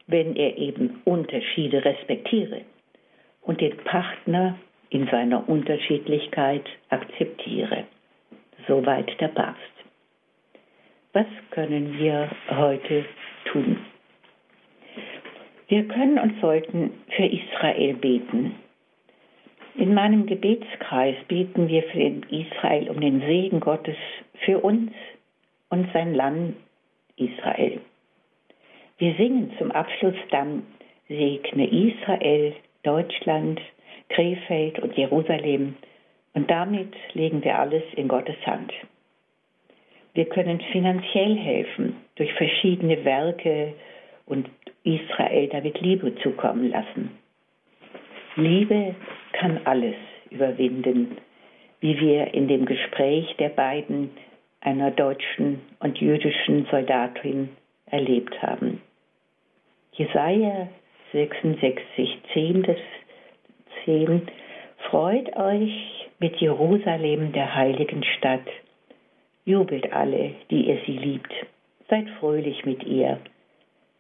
[0.08, 2.62] wenn er eben Unterschiede respektiere
[3.42, 4.58] und den Partner
[4.90, 7.84] in seiner Unterschiedlichkeit akzeptiere.
[8.68, 9.62] Soweit der Papst.
[11.14, 13.06] Was können wir heute
[13.52, 13.78] tun?
[15.68, 18.56] Wir können und sollten für Israel beten.
[19.76, 22.00] In meinem Gebetskreis beten wir für
[22.34, 23.98] Israel um den Segen Gottes
[24.46, 24.92] für uns
[25.70, 26.56] und sein Land
[27.18, 27.82] Israel.
[29.00, 30.64] Wir singen zum Abschluss dann
[31.08, 33.62] Segne Israel, Deutschland,
[34.10, 35.76] Krefeld und Jerusalem
[36.34, 38.74] und damit legen wir alles in Gottes Hand.
[40.16, 43.74] Wir können finanziell helfen durch verschiedene Werke
[44.26, 44.50] und
[44.84, 47.12] Israel damit Liebe zukommen lassen.
[48.36, 48.96] Liebe
[49.34, 49.96] kann alles
[50.32, 51.18] überwinden,
[51.82, 54.10] wie wir in dem Gespräch der beiden,
[54.62, 57.50] einer deutschen und jüdischen Soldatin,
[57.86, 58.82] erlebt haben.
[59.98, 60.68] Jesaja
[61.12, 62.78] 66, 10 bis
[63.84, 64.28] 10
[64.92, 68.46] Freut euch mit Jerusalem, der heiligen Stadt.
[69.46, 71.34] Jubelt alle, die ihr sie liebt.
[71.90, 73.18] Seid fröhlich mit ihr,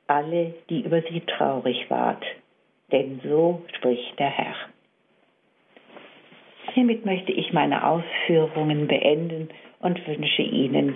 [0.06, 2.24] alle, die über sie traurig wart.
[2.92, 4.56] Denn so spricht der Herr.
[6.76, 10.96] Hiermit möchte ich meine Ausführungen beenden und wünsche Ihnen,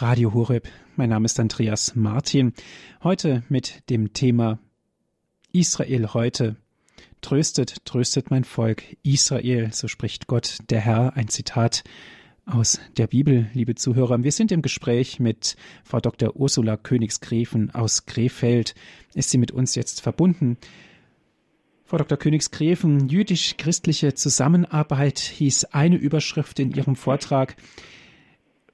[0.00, 0.68] Radio Horeb.
[0.94, 2.52] Mein Name ist Andreas Martin.
[3.02, 4.60] Heute mit dem Thema
[5.50, 6.54] Israel heute.
[7.20, 11.16] Tröstet, tröstet mein Volk Israel, so spricht Gott, der Herr.
[11.16, 11.82] Ein Zitat
[12.46, 14.22] aus der Bibel, liebe Zuhörer.
[14.22, 16.36] Wir sind im Gespräch mit Frau Dr.
[16.36, 18.76] Ursula Königsgräfen aus Krefeld.
[19.14, 20.58] Ist sie mit uns jetzt verbunden?
[21.84, 22.18] Frau Dr.
[22.18, 27.56] Königsgräfen, jüdisch-christliche Zusammenarbeit hieß eine Überschrift in Ihrem Vortrag.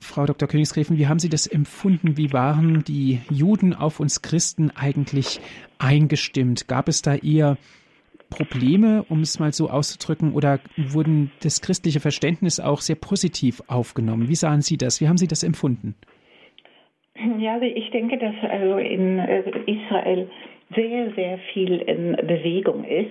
[0.05, 0.47] Frau Dr.
[0.47, 2.17] Königsgräfen, wie haben Sie das empfunden?
[2.17, 5.41] Wie waren die Juden auf uns Christen eigentlich
[5.79, 6.69] eingestimmt?
[6.69, 7.57] Gab es da eher
[8.29, 14.29] Probleme, um es mal so auszudrücken, oder wurden das christliche Verständnis auch sehr positiv aufgenommen?
[14.29, 15.01] Wie sahen Sie das?
[15.01, 15.95] Wie haben Sie das empfunden?
[17.39, 20.29] Ja, also ich denke, dass also in äh, Israel
[20.75, 23.11] sehr, sehr viel in Bewegung ist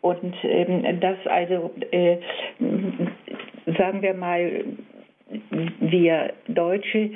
[0.00, 2.18] und ähm, dass also, äh,
[3.78, 4.64] sagen wir mal,
[5.80, 7.10] wir Deutsche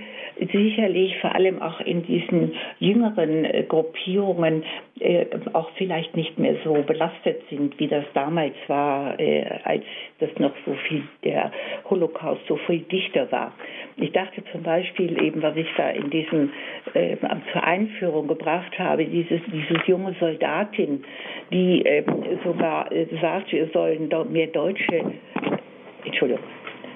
[0.52, 4.64] sicherlich vor allem auch in diesen jüngeren äh, Gruppierungen
[4.98, 9.84] äh, auch vielleicht nicht mehr so belastet sind, wie das damals war, äh, als
[10.18, 11.52] das noch so viel der
[11.88, 13.52] Holocaust so viel dichter war.
[13.96, 16.50] Ich dachte zum Beispiel eben, was ich da in diesem
[16.94, 17.16] äh,
[17.52, 21.04] zur Einführung gebracht habe, dieses, dieses junge Soldatin,
[21.52, 22.02] die äh,
[22.44, 22.90] sogar
[23.20, 25.12] sagte, wir sollen mehr Deutsche,
[26.04, 26.42] Entschuldigung,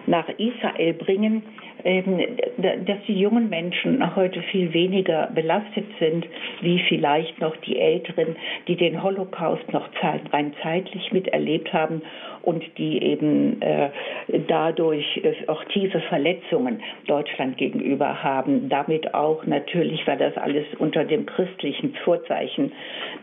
[0.07, 1.43] nach Israel bringen,
[1.85, 2.21] ähm,
[2.59, 6.27] dass die jungen Menschen heute viel weniger belastet sind,
[6.61, 8.37] wie vielleicht noch die Älteren,
[8.69, 9.89] die den Holocaust noch
[10.33, 12.03] rein zeitlich miterlebt haben
[12.45, 13.91] und die eben äh,
[14.49, 18.69] dadurch äh, auch tiefe Verletzungen Deutschland gegenüber haben.
[18.69, 22.73] Damit auch natürlich, weil das alles unter dem christlichen Vorzeichen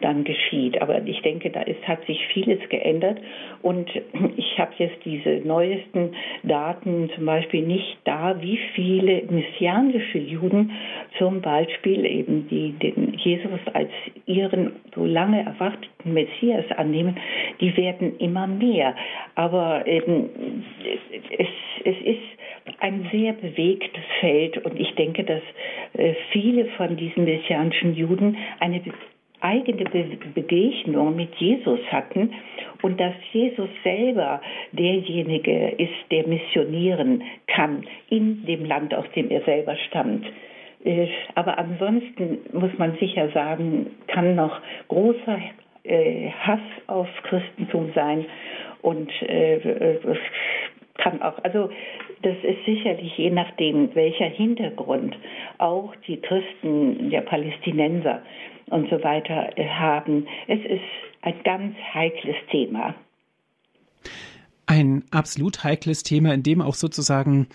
[0.01, 0.81] dann geschieht.
[0.81, 3.19] Aber ich denke, da ist, hat sich vieles geändert
[3.61, 3.89] und
[4.37, 6.13] ich habe jetzt diese neuesten
[6.43, 10.71] Daten zum Beispiel nicht da, wie viele messianische Juden
[11.17, 13.89] zum Beispiel eben die den Jesus als
[14.25, 17.17] ihren so lange erwarteten Messias annehmen,
[17.59, 18.95] die werden immer mehr.
[19.35, 21.47] Aber eben, es,
[21.83, 25.41] es ist ein sehr bewegtes Feld und ich denke, dass
[25.93, 28.81] äh, viele von diesen messianischen Juden eine
[29.41, 29.85] eigene
[30.33, 32.31] Begegnung mit Jesus hatten
[32.83, 34.41] und dass Jesus selber
[34.71, 40.25] derjenige ist, der missionieren kann in dem Land, aus dem er selber stammt.
[40.83, 45.39] Äh, aber ansonsten muss man sicher sagen, kann noch großer
[45.83, 48.25] äh, Hass auf Christentum sein
[48.81, 50.17] und äh, äh,
[50.97, 51.69] kann auch, also
[52.21, 55.17] das ist sicherlich je nachdem, welcher Hintergrund
[55.57, 58.21] auch die Christen der Palästinenser
[58.67, 60.27] und so weiter haben.
[60.47, 60.81] Es ist
[61.21, 62.95] ein ganz heikles Thema.
[64.67, 67.47] Ein absolut heikles Thema, in dem auch sozusagen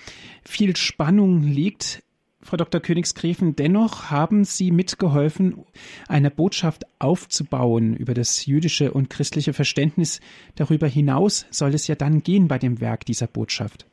[0.44, 2.02] viel Spannung liegt.
[2.46, 2.80] Frau Dr.
[2.80, 5.64] Königsgräfen, dennoch haben Sie mitgeholfen,
[6.08, 10.20] eine Botschaft aufzubauen über das jüdische und christliche Verständnis.
[10.54, 13.86] Darüber hinaus soll es ja dann gehen bei dem Werk dieser Botschaft.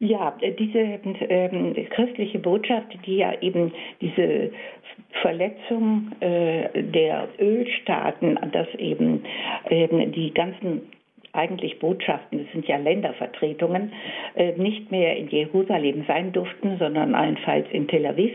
[0.00, 4.50] Ja, diese ähm, christliche Botschaft, die ja eben diese
[5.22, 9.22] Verletzung äh, der Ölstaaten, dass eben
[9.70, 10.82] ähm, die ganzen
[11.32, 13.92] eigentlich Botschaften, das sind ja Ländervertretungen,
[14.34, 18.32] äh, nicht mehr in Jerusalem sein durften, sondern allenfalls in Tel Aviv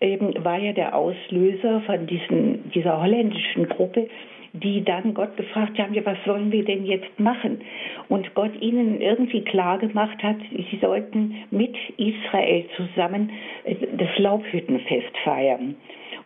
[0.00, 4.08] war ja der Auslöser von diesen, dieser holländischen Gruppe,
[4.52, 7.60] die dann Gott gefragt haben, ja, was sollen wir denn jetzt machen?
[8.08, 13.30] Und Gott ihnen irgendwie klar gemacht hat, sie sollten mit Israel zusammen
[13.64, 15.76] äh, das Laubhüttenfest feiern.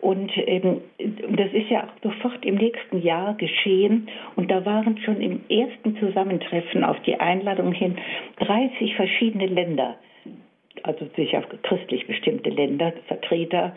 [0.03, 4.09] Und ähm, das ist ja auch sofort im nächsten Jahr geschehen.
[4.34, 7.96] Und da waren schon im ersten Zusammentreffen auf die Einladung hin
[8.40, 9.94] 30 verschiedene Länder,
[10.82, 13.76] also sicher christlich bestimmte Länder, Vertreter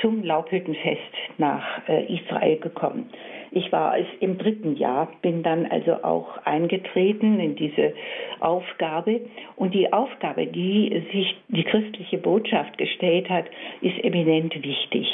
[0.00, 1.00] zum Laubhüttenfest
[1.38, 3.08] nach äh, Israel gekommen.
[3.50, 7.94] Ich war es im dritten Jahr, bin dann also auch eingetreten in diese
[8.40, 9.20] Aufgabe.
[9.56, 13.46] Und die Aufgabe, die sich die christliche Botschaft gestellt hat,
[13.80, 15.06] ist eminent wichtig.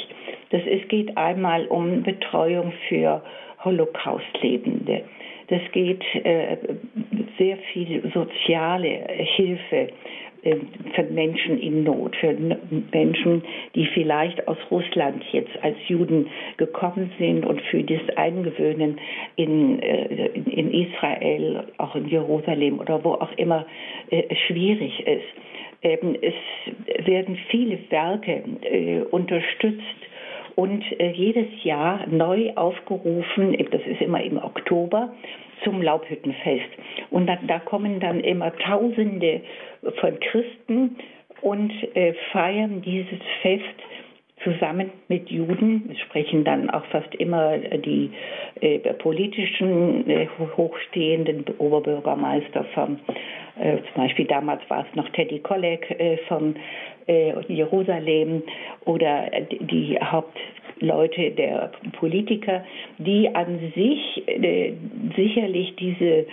[0.51, 3.21] Das, es geht einmal um Betreuung für
[3.63, 5.03] Holocaustlebende.
[5.47, 6.57] Das geht äh,
[7.37, 9.89] sehr viel soziale Hilfe äh,
[10.43, 12.35] für Menschen in Not, für
[12.91, 13.43] Menschen,
[13.75, 16.27] die vielleicht aus Russland jetzt als Juden
[16.57, 18.99] gekommen sind und für das Eingewöhnen
[19.35, 23.65] in, äh, in Israel, auch in Jerusalem oder wo auch immer
[24.09, 25.25] äh, schwierig ist.
[25.81, 28.43] Ähm, es werden viele Werke
[29.11, 29.81] unterstützt
[30.55, 30.83] und
[31.13, 35.13] jedes Jahr neu aufgerufen, das ist immer im Oktober,
[35.63, 36.69] zum Laubhüttenfest.
[37.09, 39.41] Und da, da kommen dann immer Tausende
[39.99, 40.97] von Christen
[41.41, 43.63] und äh, feiern dieses Fest
[44.43, 45.95] zusammen mit Juden.
[46.05, 48.11] Sprechen dann auch fast immer die
[48.61, 52.99] äh, politischen äh, hochstehenden Oberbürgermeister von,
[53.59, 56.55] äh, zum Beispiel damals war es noch Teddy Kollek äh, von
[57.07, 58.43] äh, Jerusalem
[58.85, 59.99] oder die
[60.79, 62.63] Hauptleute der Politiker,
[62.97, 64.73] die an sich äh,
[65.15, 66.25] sicherlich diese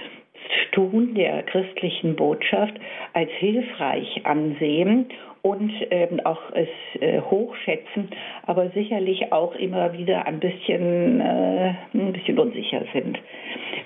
[0.72, 2.74] Tun der christlichen Botschaft
[3.12, 5.07] als hilfreich ansehen
[5.47, 6.68] und ähm, auch es
[7.01, 8.09] äh, hochschätzen,
[8.47, 13.16] aber sicherlich auch immer wieder ein bisschen, äh, ein bisschen unsicher sind.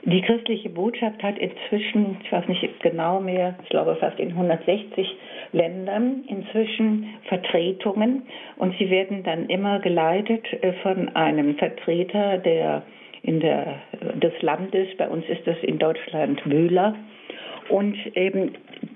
[0.04, 5.06] Die christliche Botschaft hat inzwischen, ich weiß nicht genau mehr, ich glaube fast in 160
[5.52, 8.22] Ländern inzwischen Vertretungen
[8.56, 12.84] und sie werden dann immer geleitet äh, von einem Vertreter der
[13.22, 13.82] in der,
[14.14, 14.88] des Landes.
[14.96, 16.94] Bei uns ist das in Deutschland Müller.
[17.68, 18.52] Und eben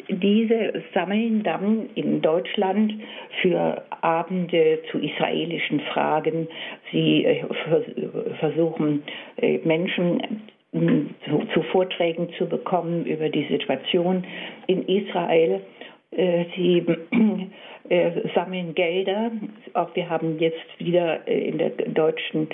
[0.08, 2.94] diese sammeln dann in Deutschland
[3.40, 6.48] für Abende zu israelischen Fragen.
[6.92, 7.44] Sie äh,
[8.40, 9.02] versuchen
[9.36, 10.42] äh, Menschen
[11.54, 14.24] zu, Vorträgen zu bekommen über die Situation
[14.66, 15.60] in Israel.
[16.10, 16.84] Äh, sie
[18.34, 19.30] sammeln Gelder.
[19.74, 22.48] Auch wir haben jetzt wieder in der deutschen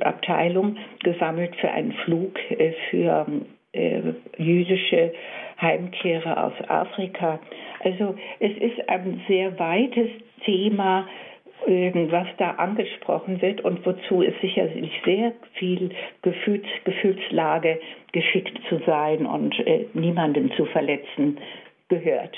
[0.00, 2.38] Abteilung gesammelt für einen Flug
[2.90, 3.26] für
[4.38, 5.12] jüdische
[5.60, 7.38] Heimkehrer aus Afrika.
[7.82, 10.08] Also es ist ein sehr weites
[10.44, 11.06] Thema,
[11.66, 15.90] ähm, was da angesprochen wird und wozu es sicherlich sehr viel
[16.22, 17.80] Gefühls, Gefühlslage
[18.12, 21.38] geschickt zu sein und äh, niemanden zu verletzen
[21.88, 22.36] gehört.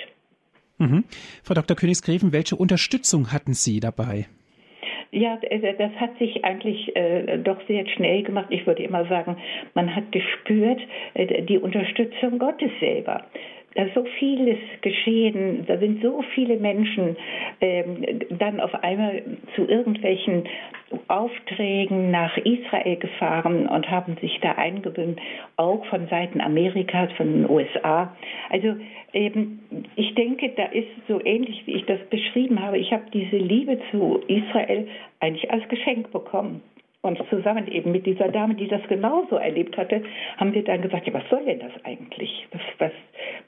[0.78, 1.04] Mhm.
[1.44, 1.76] Frau Dr.
[1.76, 4.26] Königsgräfen, welche Unterstützung hatten Sie dabei?
[5.14, 8.46] Ja, das hat sich eigentlich äh, doch sehr schnell gemacht.
[8.48, 9.36] Ich würde immer sagen,
[9.74, 10.80] man hat gespürt
[11.12, 13.26] äh, die Unterstützung Gottes selber.
[13.74, 17.16] Da ist so vieles geschehen, da sind so viele Menschen
[17.60, 19.22] ähm, dann auf einmal
[19.54, 20.44] zu irgendwelchen
[21.08, 25.20] Aufträgen nach Israel gefahren und haben sich da eingewöhnt,
[25.56, 28.14] auch von Seiten Amerikas, von den USA.
[28.50, 28.76] Also
[29.12, 29.60] ähm,
[29.96, 32.78] ich denke, da ist so ähnlich, wie ich das beschrieben habe.
[32.78, 34.88] Ich habe diese Liebe zu Israel
[35.20, 36.62] eigentlich als Geschenk bekommen.
[37.02, 40.04] Und zusammen eben mit dieser Dame, die das genauso erlebt hatte,
[40.36, 42.46] haben wir dann gesagt, ja, was soll denn das eigentlich?
[42.52, 42.92] Was, was,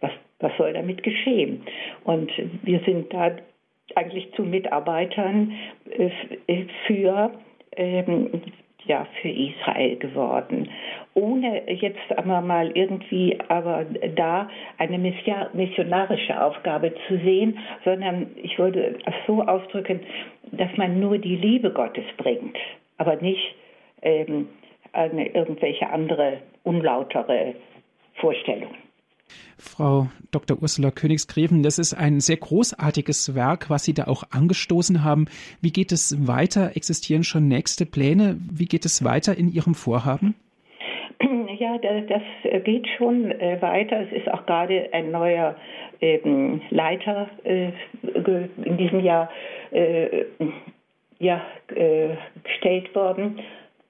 [0.01, 0.11] was,
[0.41, 1.63] was soll damit geschehen?
[2.03, 2.33] Und
[2.65, 3.37] wir sind da
[3.95, 5.53] eigentlich zu Mitarbeitern
[5.91, 7.31] äh, für
[7.77, 8.43] ähm,
[8.87, 10.69] ja, für Israel geworden.
[11.15, 18.97] Ohne jetzt aber mal irgendwie aber da eine missionarische Aufgabe zu sehen, sondern ich würde
[19.05, 20.01] es so ausdrücken,
[20.53, 22.57] dass man nur die Liebe Gottes bringt,
[22.99, 23.55] aber nicht
[24.03, 24.49] ähm,
[24.93, 27.55] eine, irgendwelche andere unlautere
[28.15, 28.75] Vorstellung.
[29.59, 30.61] Frau Dr.
[30.61, 35.27] Ursula Königsgräfen, das ist ein sehr großartiges Werk, was Sie da auch angestoßen haben.
[35.61, 36.77] Wie geht es weiter?
[36.77, 38.37] Existieren schon nächste Pläne?
[38.51, 40.35] Wie geht es weiter in Ihrem Vorhaben?
[41.57, 44.01] Ja, das geht schon äh, weiter.
[44.01, 45.55] Es ist auch gerade ein neuer
[46.01, 47.71] ähm, Leiter äh,
[48.65, 49.31] in diesem Jahr
[49.71, 50.25] äh,
[52.43, 53.39] gestellt worden.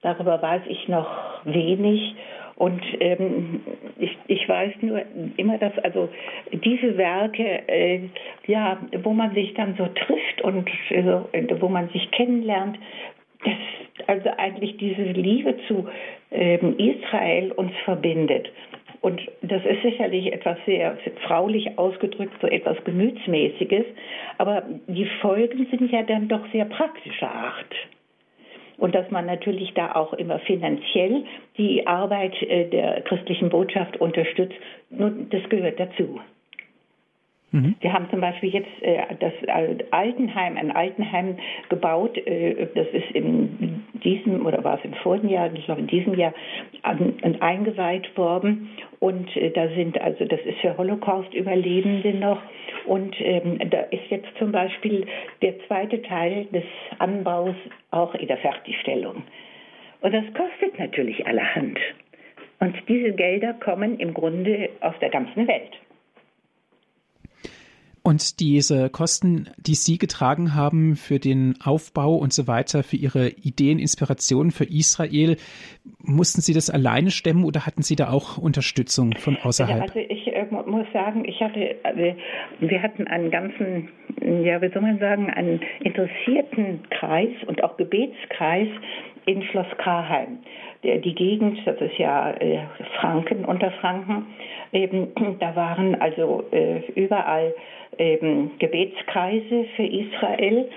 [0.01, 1.07] Darüber weiß ich noch
[1.45, 2.15] wenig.
[2.57, 3.61] Und ähm,
[3.99, 5.01] ich, ich weiß nur
[5.35, 6.09] immer, dass also
[6.51, 7.99] diese Werke, äh,
[8.47, 12.79] ja, wo man sich dann so trifft und äh, wo man sich kennenlernt,
[13.43, 15.87] das also eigentlich diese Liebe zu
[16.31, 18.49] ähm, Israel uns verbindet.
[19.01, 20.97] Und das ist sicherlich etwas sehr
[21.27, 23.85] fraulich ausgedrückt, so etwas Gemütsmäßiges.
[24.39, 27.75] Aber die Folgen sind ja dann doch sehr praktischer Art.
[28.77, 31.23] Und dass man natürlich da auch immer finanziell
[31.57, 34.55] die Arbeit äh, der christlichen Botschaft unterstützt,
[34.89, 36.19] das gehört dazu.
[37.55, 37.75] Mhm.
[37.79, 39.31] Wir haben zum Beispiel jetzt äh, das
[39.91, 41.37] Altenheim, ein Altenheim
[41.69, 42.17] gebaut.
[42.17, 46.15] Äh, das ist in diesem oder war es im vorigen Jahr, ich glaube in diesem
[46.15, 46.33] Jahr
[47.39, 48.69] eingeweiht worden.
[49.05, 52.41] Und äh, da sind also das ist für Holocaust-Überlebende noch.
[52.87, 55.05] Und ähm, da ist jetzt zum Beispiel
[55.43, 56.63] der zweite Teil des
[56.97, 57.53] Anbaus
[57.91, 59.21] auch in der Fertigstellung.
[60.01, 61.77] Und das kostet natürlich allerhand.
[62.59, 65.77] Und diese Gelder kommen im Grunde aus der ganzen Welt.
[68.05, 73.29] Und diese Kosten, die Sie getragen haben für den Aufbau und so weiter, für Ihre
[73.29, 75.37] Ideen, Inspirationen für Israel,
[76.03, 79.81] mussten Sie das alleine stemmen oder hatten Sie da auch Unterstützung von außerhalb?
[79.81, 82.15] Also ich äh, muss sagen, ich hatte, also
[82.59, 83.89] wir hatten einen ganzen,
[84.21, 88.67] ja, wie soll man sagen, einen interessierten Kreis und auch Gebetskreis
[89.25, 90.39] in Schloss Karheim.
[90.83, 92.59] Die Gegend, das ist ja äh,
[92.99, 94.27] Franken, Unterfranken,
[94.71, 95.07] eben,
[95.39, 97.53] da waren also äh, überall
[97.97, 100.69] eben Gebetskreise für Israel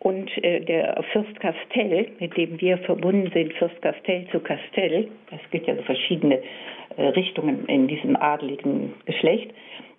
[0.00, 5.50] und äh, der Fürst Castell, mit dem wir verbunden sind, Fürst Castell zu Castell, es
[5.50, 6.40] gibt ja so verschiedene
[6.96, 9.50] äh, Richtungen in diesem adeligen Geschlecht,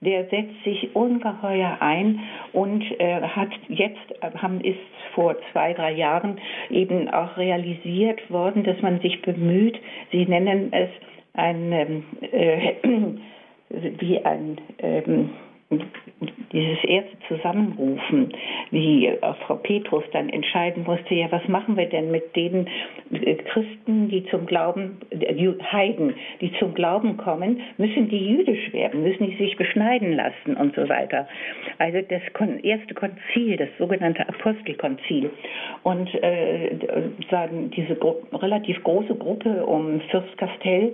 [0.02, 2.20] der setzt sich ungeheuer ein
[2.54, 4.78] und äh, hat jetzt, äh, haben, ist
[5.14, 6.40] vor zwei, drei Jahren
[6.70, 9.80] eben auch realisiert worden, dass man sich bemüht,
[10.12, 10.90] sie nennen es
[11.34, 12.74] ein, ähm, äh,
[14.00, 15.30] wie ein, ähm,
[15.70, 18.32] dieses erste Zusammenrufen,
[18.72, 19.12] wie
[19.46, 22.68] Frau Petrus dann entscheiden musste, ja, was machen wir denn mit den
[23.12, 29.04] äh, Christen, die zum Glauben, die Heiden, die zum Glauben kommen, müssen die jüdisch werden,
[29.04, 31.28] müssen die sich beschneiden lassen und so weiter.
[31.80, 32.22] Also das
[32.64, 35.30] erste Konzil, das sogenannte Apostelkonzil
[35.84, 36.78] und äh,
[37.30, 40.94] sagen diese Gru relativ große Gruppe um Fürst Castell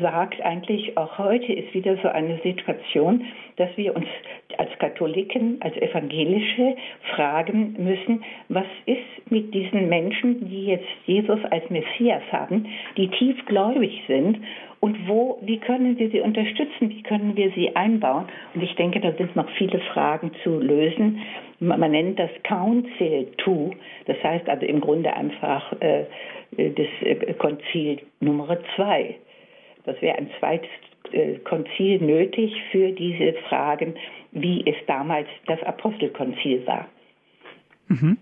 [0.00, 3.24] sagt eigentlich, auch heute ist wieder so eine Situation,
[3.56, 4.06] dass wir uns
[4.58, 6.76] als Katholiken, als Evangelische
[7.14, 14.02] fragen müssen, was ist mit diesen Menschen, die jetzt Jesus als Messias haben, die tiefgläubig
[14.06, 14.38] sind
[14.80, 18.26] und wo, wie können wir sie unterstützen, wie können wir sie einbauen?
[18.54, 21.20] Und ich denke, da sind noch viele Fragen zu lösen.
[21.58, 23.72] Man nennt das Council to,
[24.06, 26.04] das heißt also im Grunde einfach äh,
[26.56, 29.16] das äh, Konzil Nummer zwei.
[29.86, 30.68] Das wäre ein zweites
[31.12, 33.94] äh, Konzil nötig für diese Fragen,
[34.32, 36.88] wie es damals das Apostelkonzil war.
[37.88, 38.18] Mhm.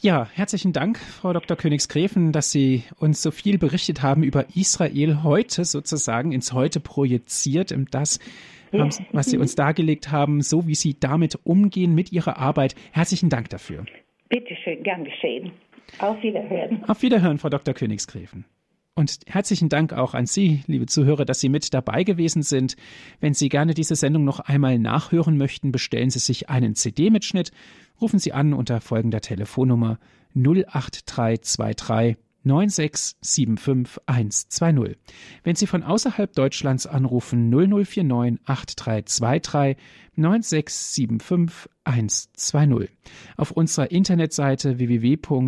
[0.00, 1.56] Ja, herzlichen Dank, Frau Dr.
[1.56, 7.74] Königsgräfen, dass Sie uns so viel berichtet haben über Israel heute sozusagen ins Heute projiziert,
[7.90, 8.18] das,
[9.12, 12.74] was Sie uns dargelegt haben, so wie Sie damit umgehen mit Ihrer Arbeit.
[12.92, 13.86] Herzlichen Dank dafür.
[14.28, 15.52] Bitte schön, gern geschehen.
[15.98, 16.84] Auf Wiederhören.
[16.86, 17.72] Auf Wiederhören, Frau Dr.
[17.72, 18.44] Königsgräfen.
[18.96, 22.76] Und herzlichen Dank auch an Sie, liebe Zuhörer, dass Sie mit dabei gewesen sind.
[23.18, 27.50] Wenn Sie gerne diese Sendung noch einmal nachhören möchten, bestellen Sie sich einen CD-Mitschnitt.
[28.00, 29.98] Rufen Sie an unter folgender Telefonnummer
[30.36, 34.94] 08323 9675120.
[35.42, 39.76] Wenn Sie von außerhalb Deutschlands anrufen 0049 8323
[41.84, 42.88] 9675120.
[43.36, 45.42] Auf unserer Internetseite www.hore.org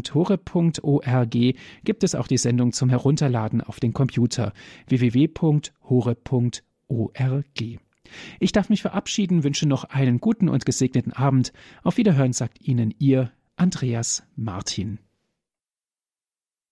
[1.84, 4.52] gibt es auch die Sendung zum Herunterladen auf den Computer
[4.88, 6.20] www.hore.org.
[8.38, 11.52] Ich darf mich verabschieden, wünsche noch einen guten und gesegneten Abend.
[11.82, 15.00] Auf Wiederhören sagt Ihnen Ihr Andreas Martin.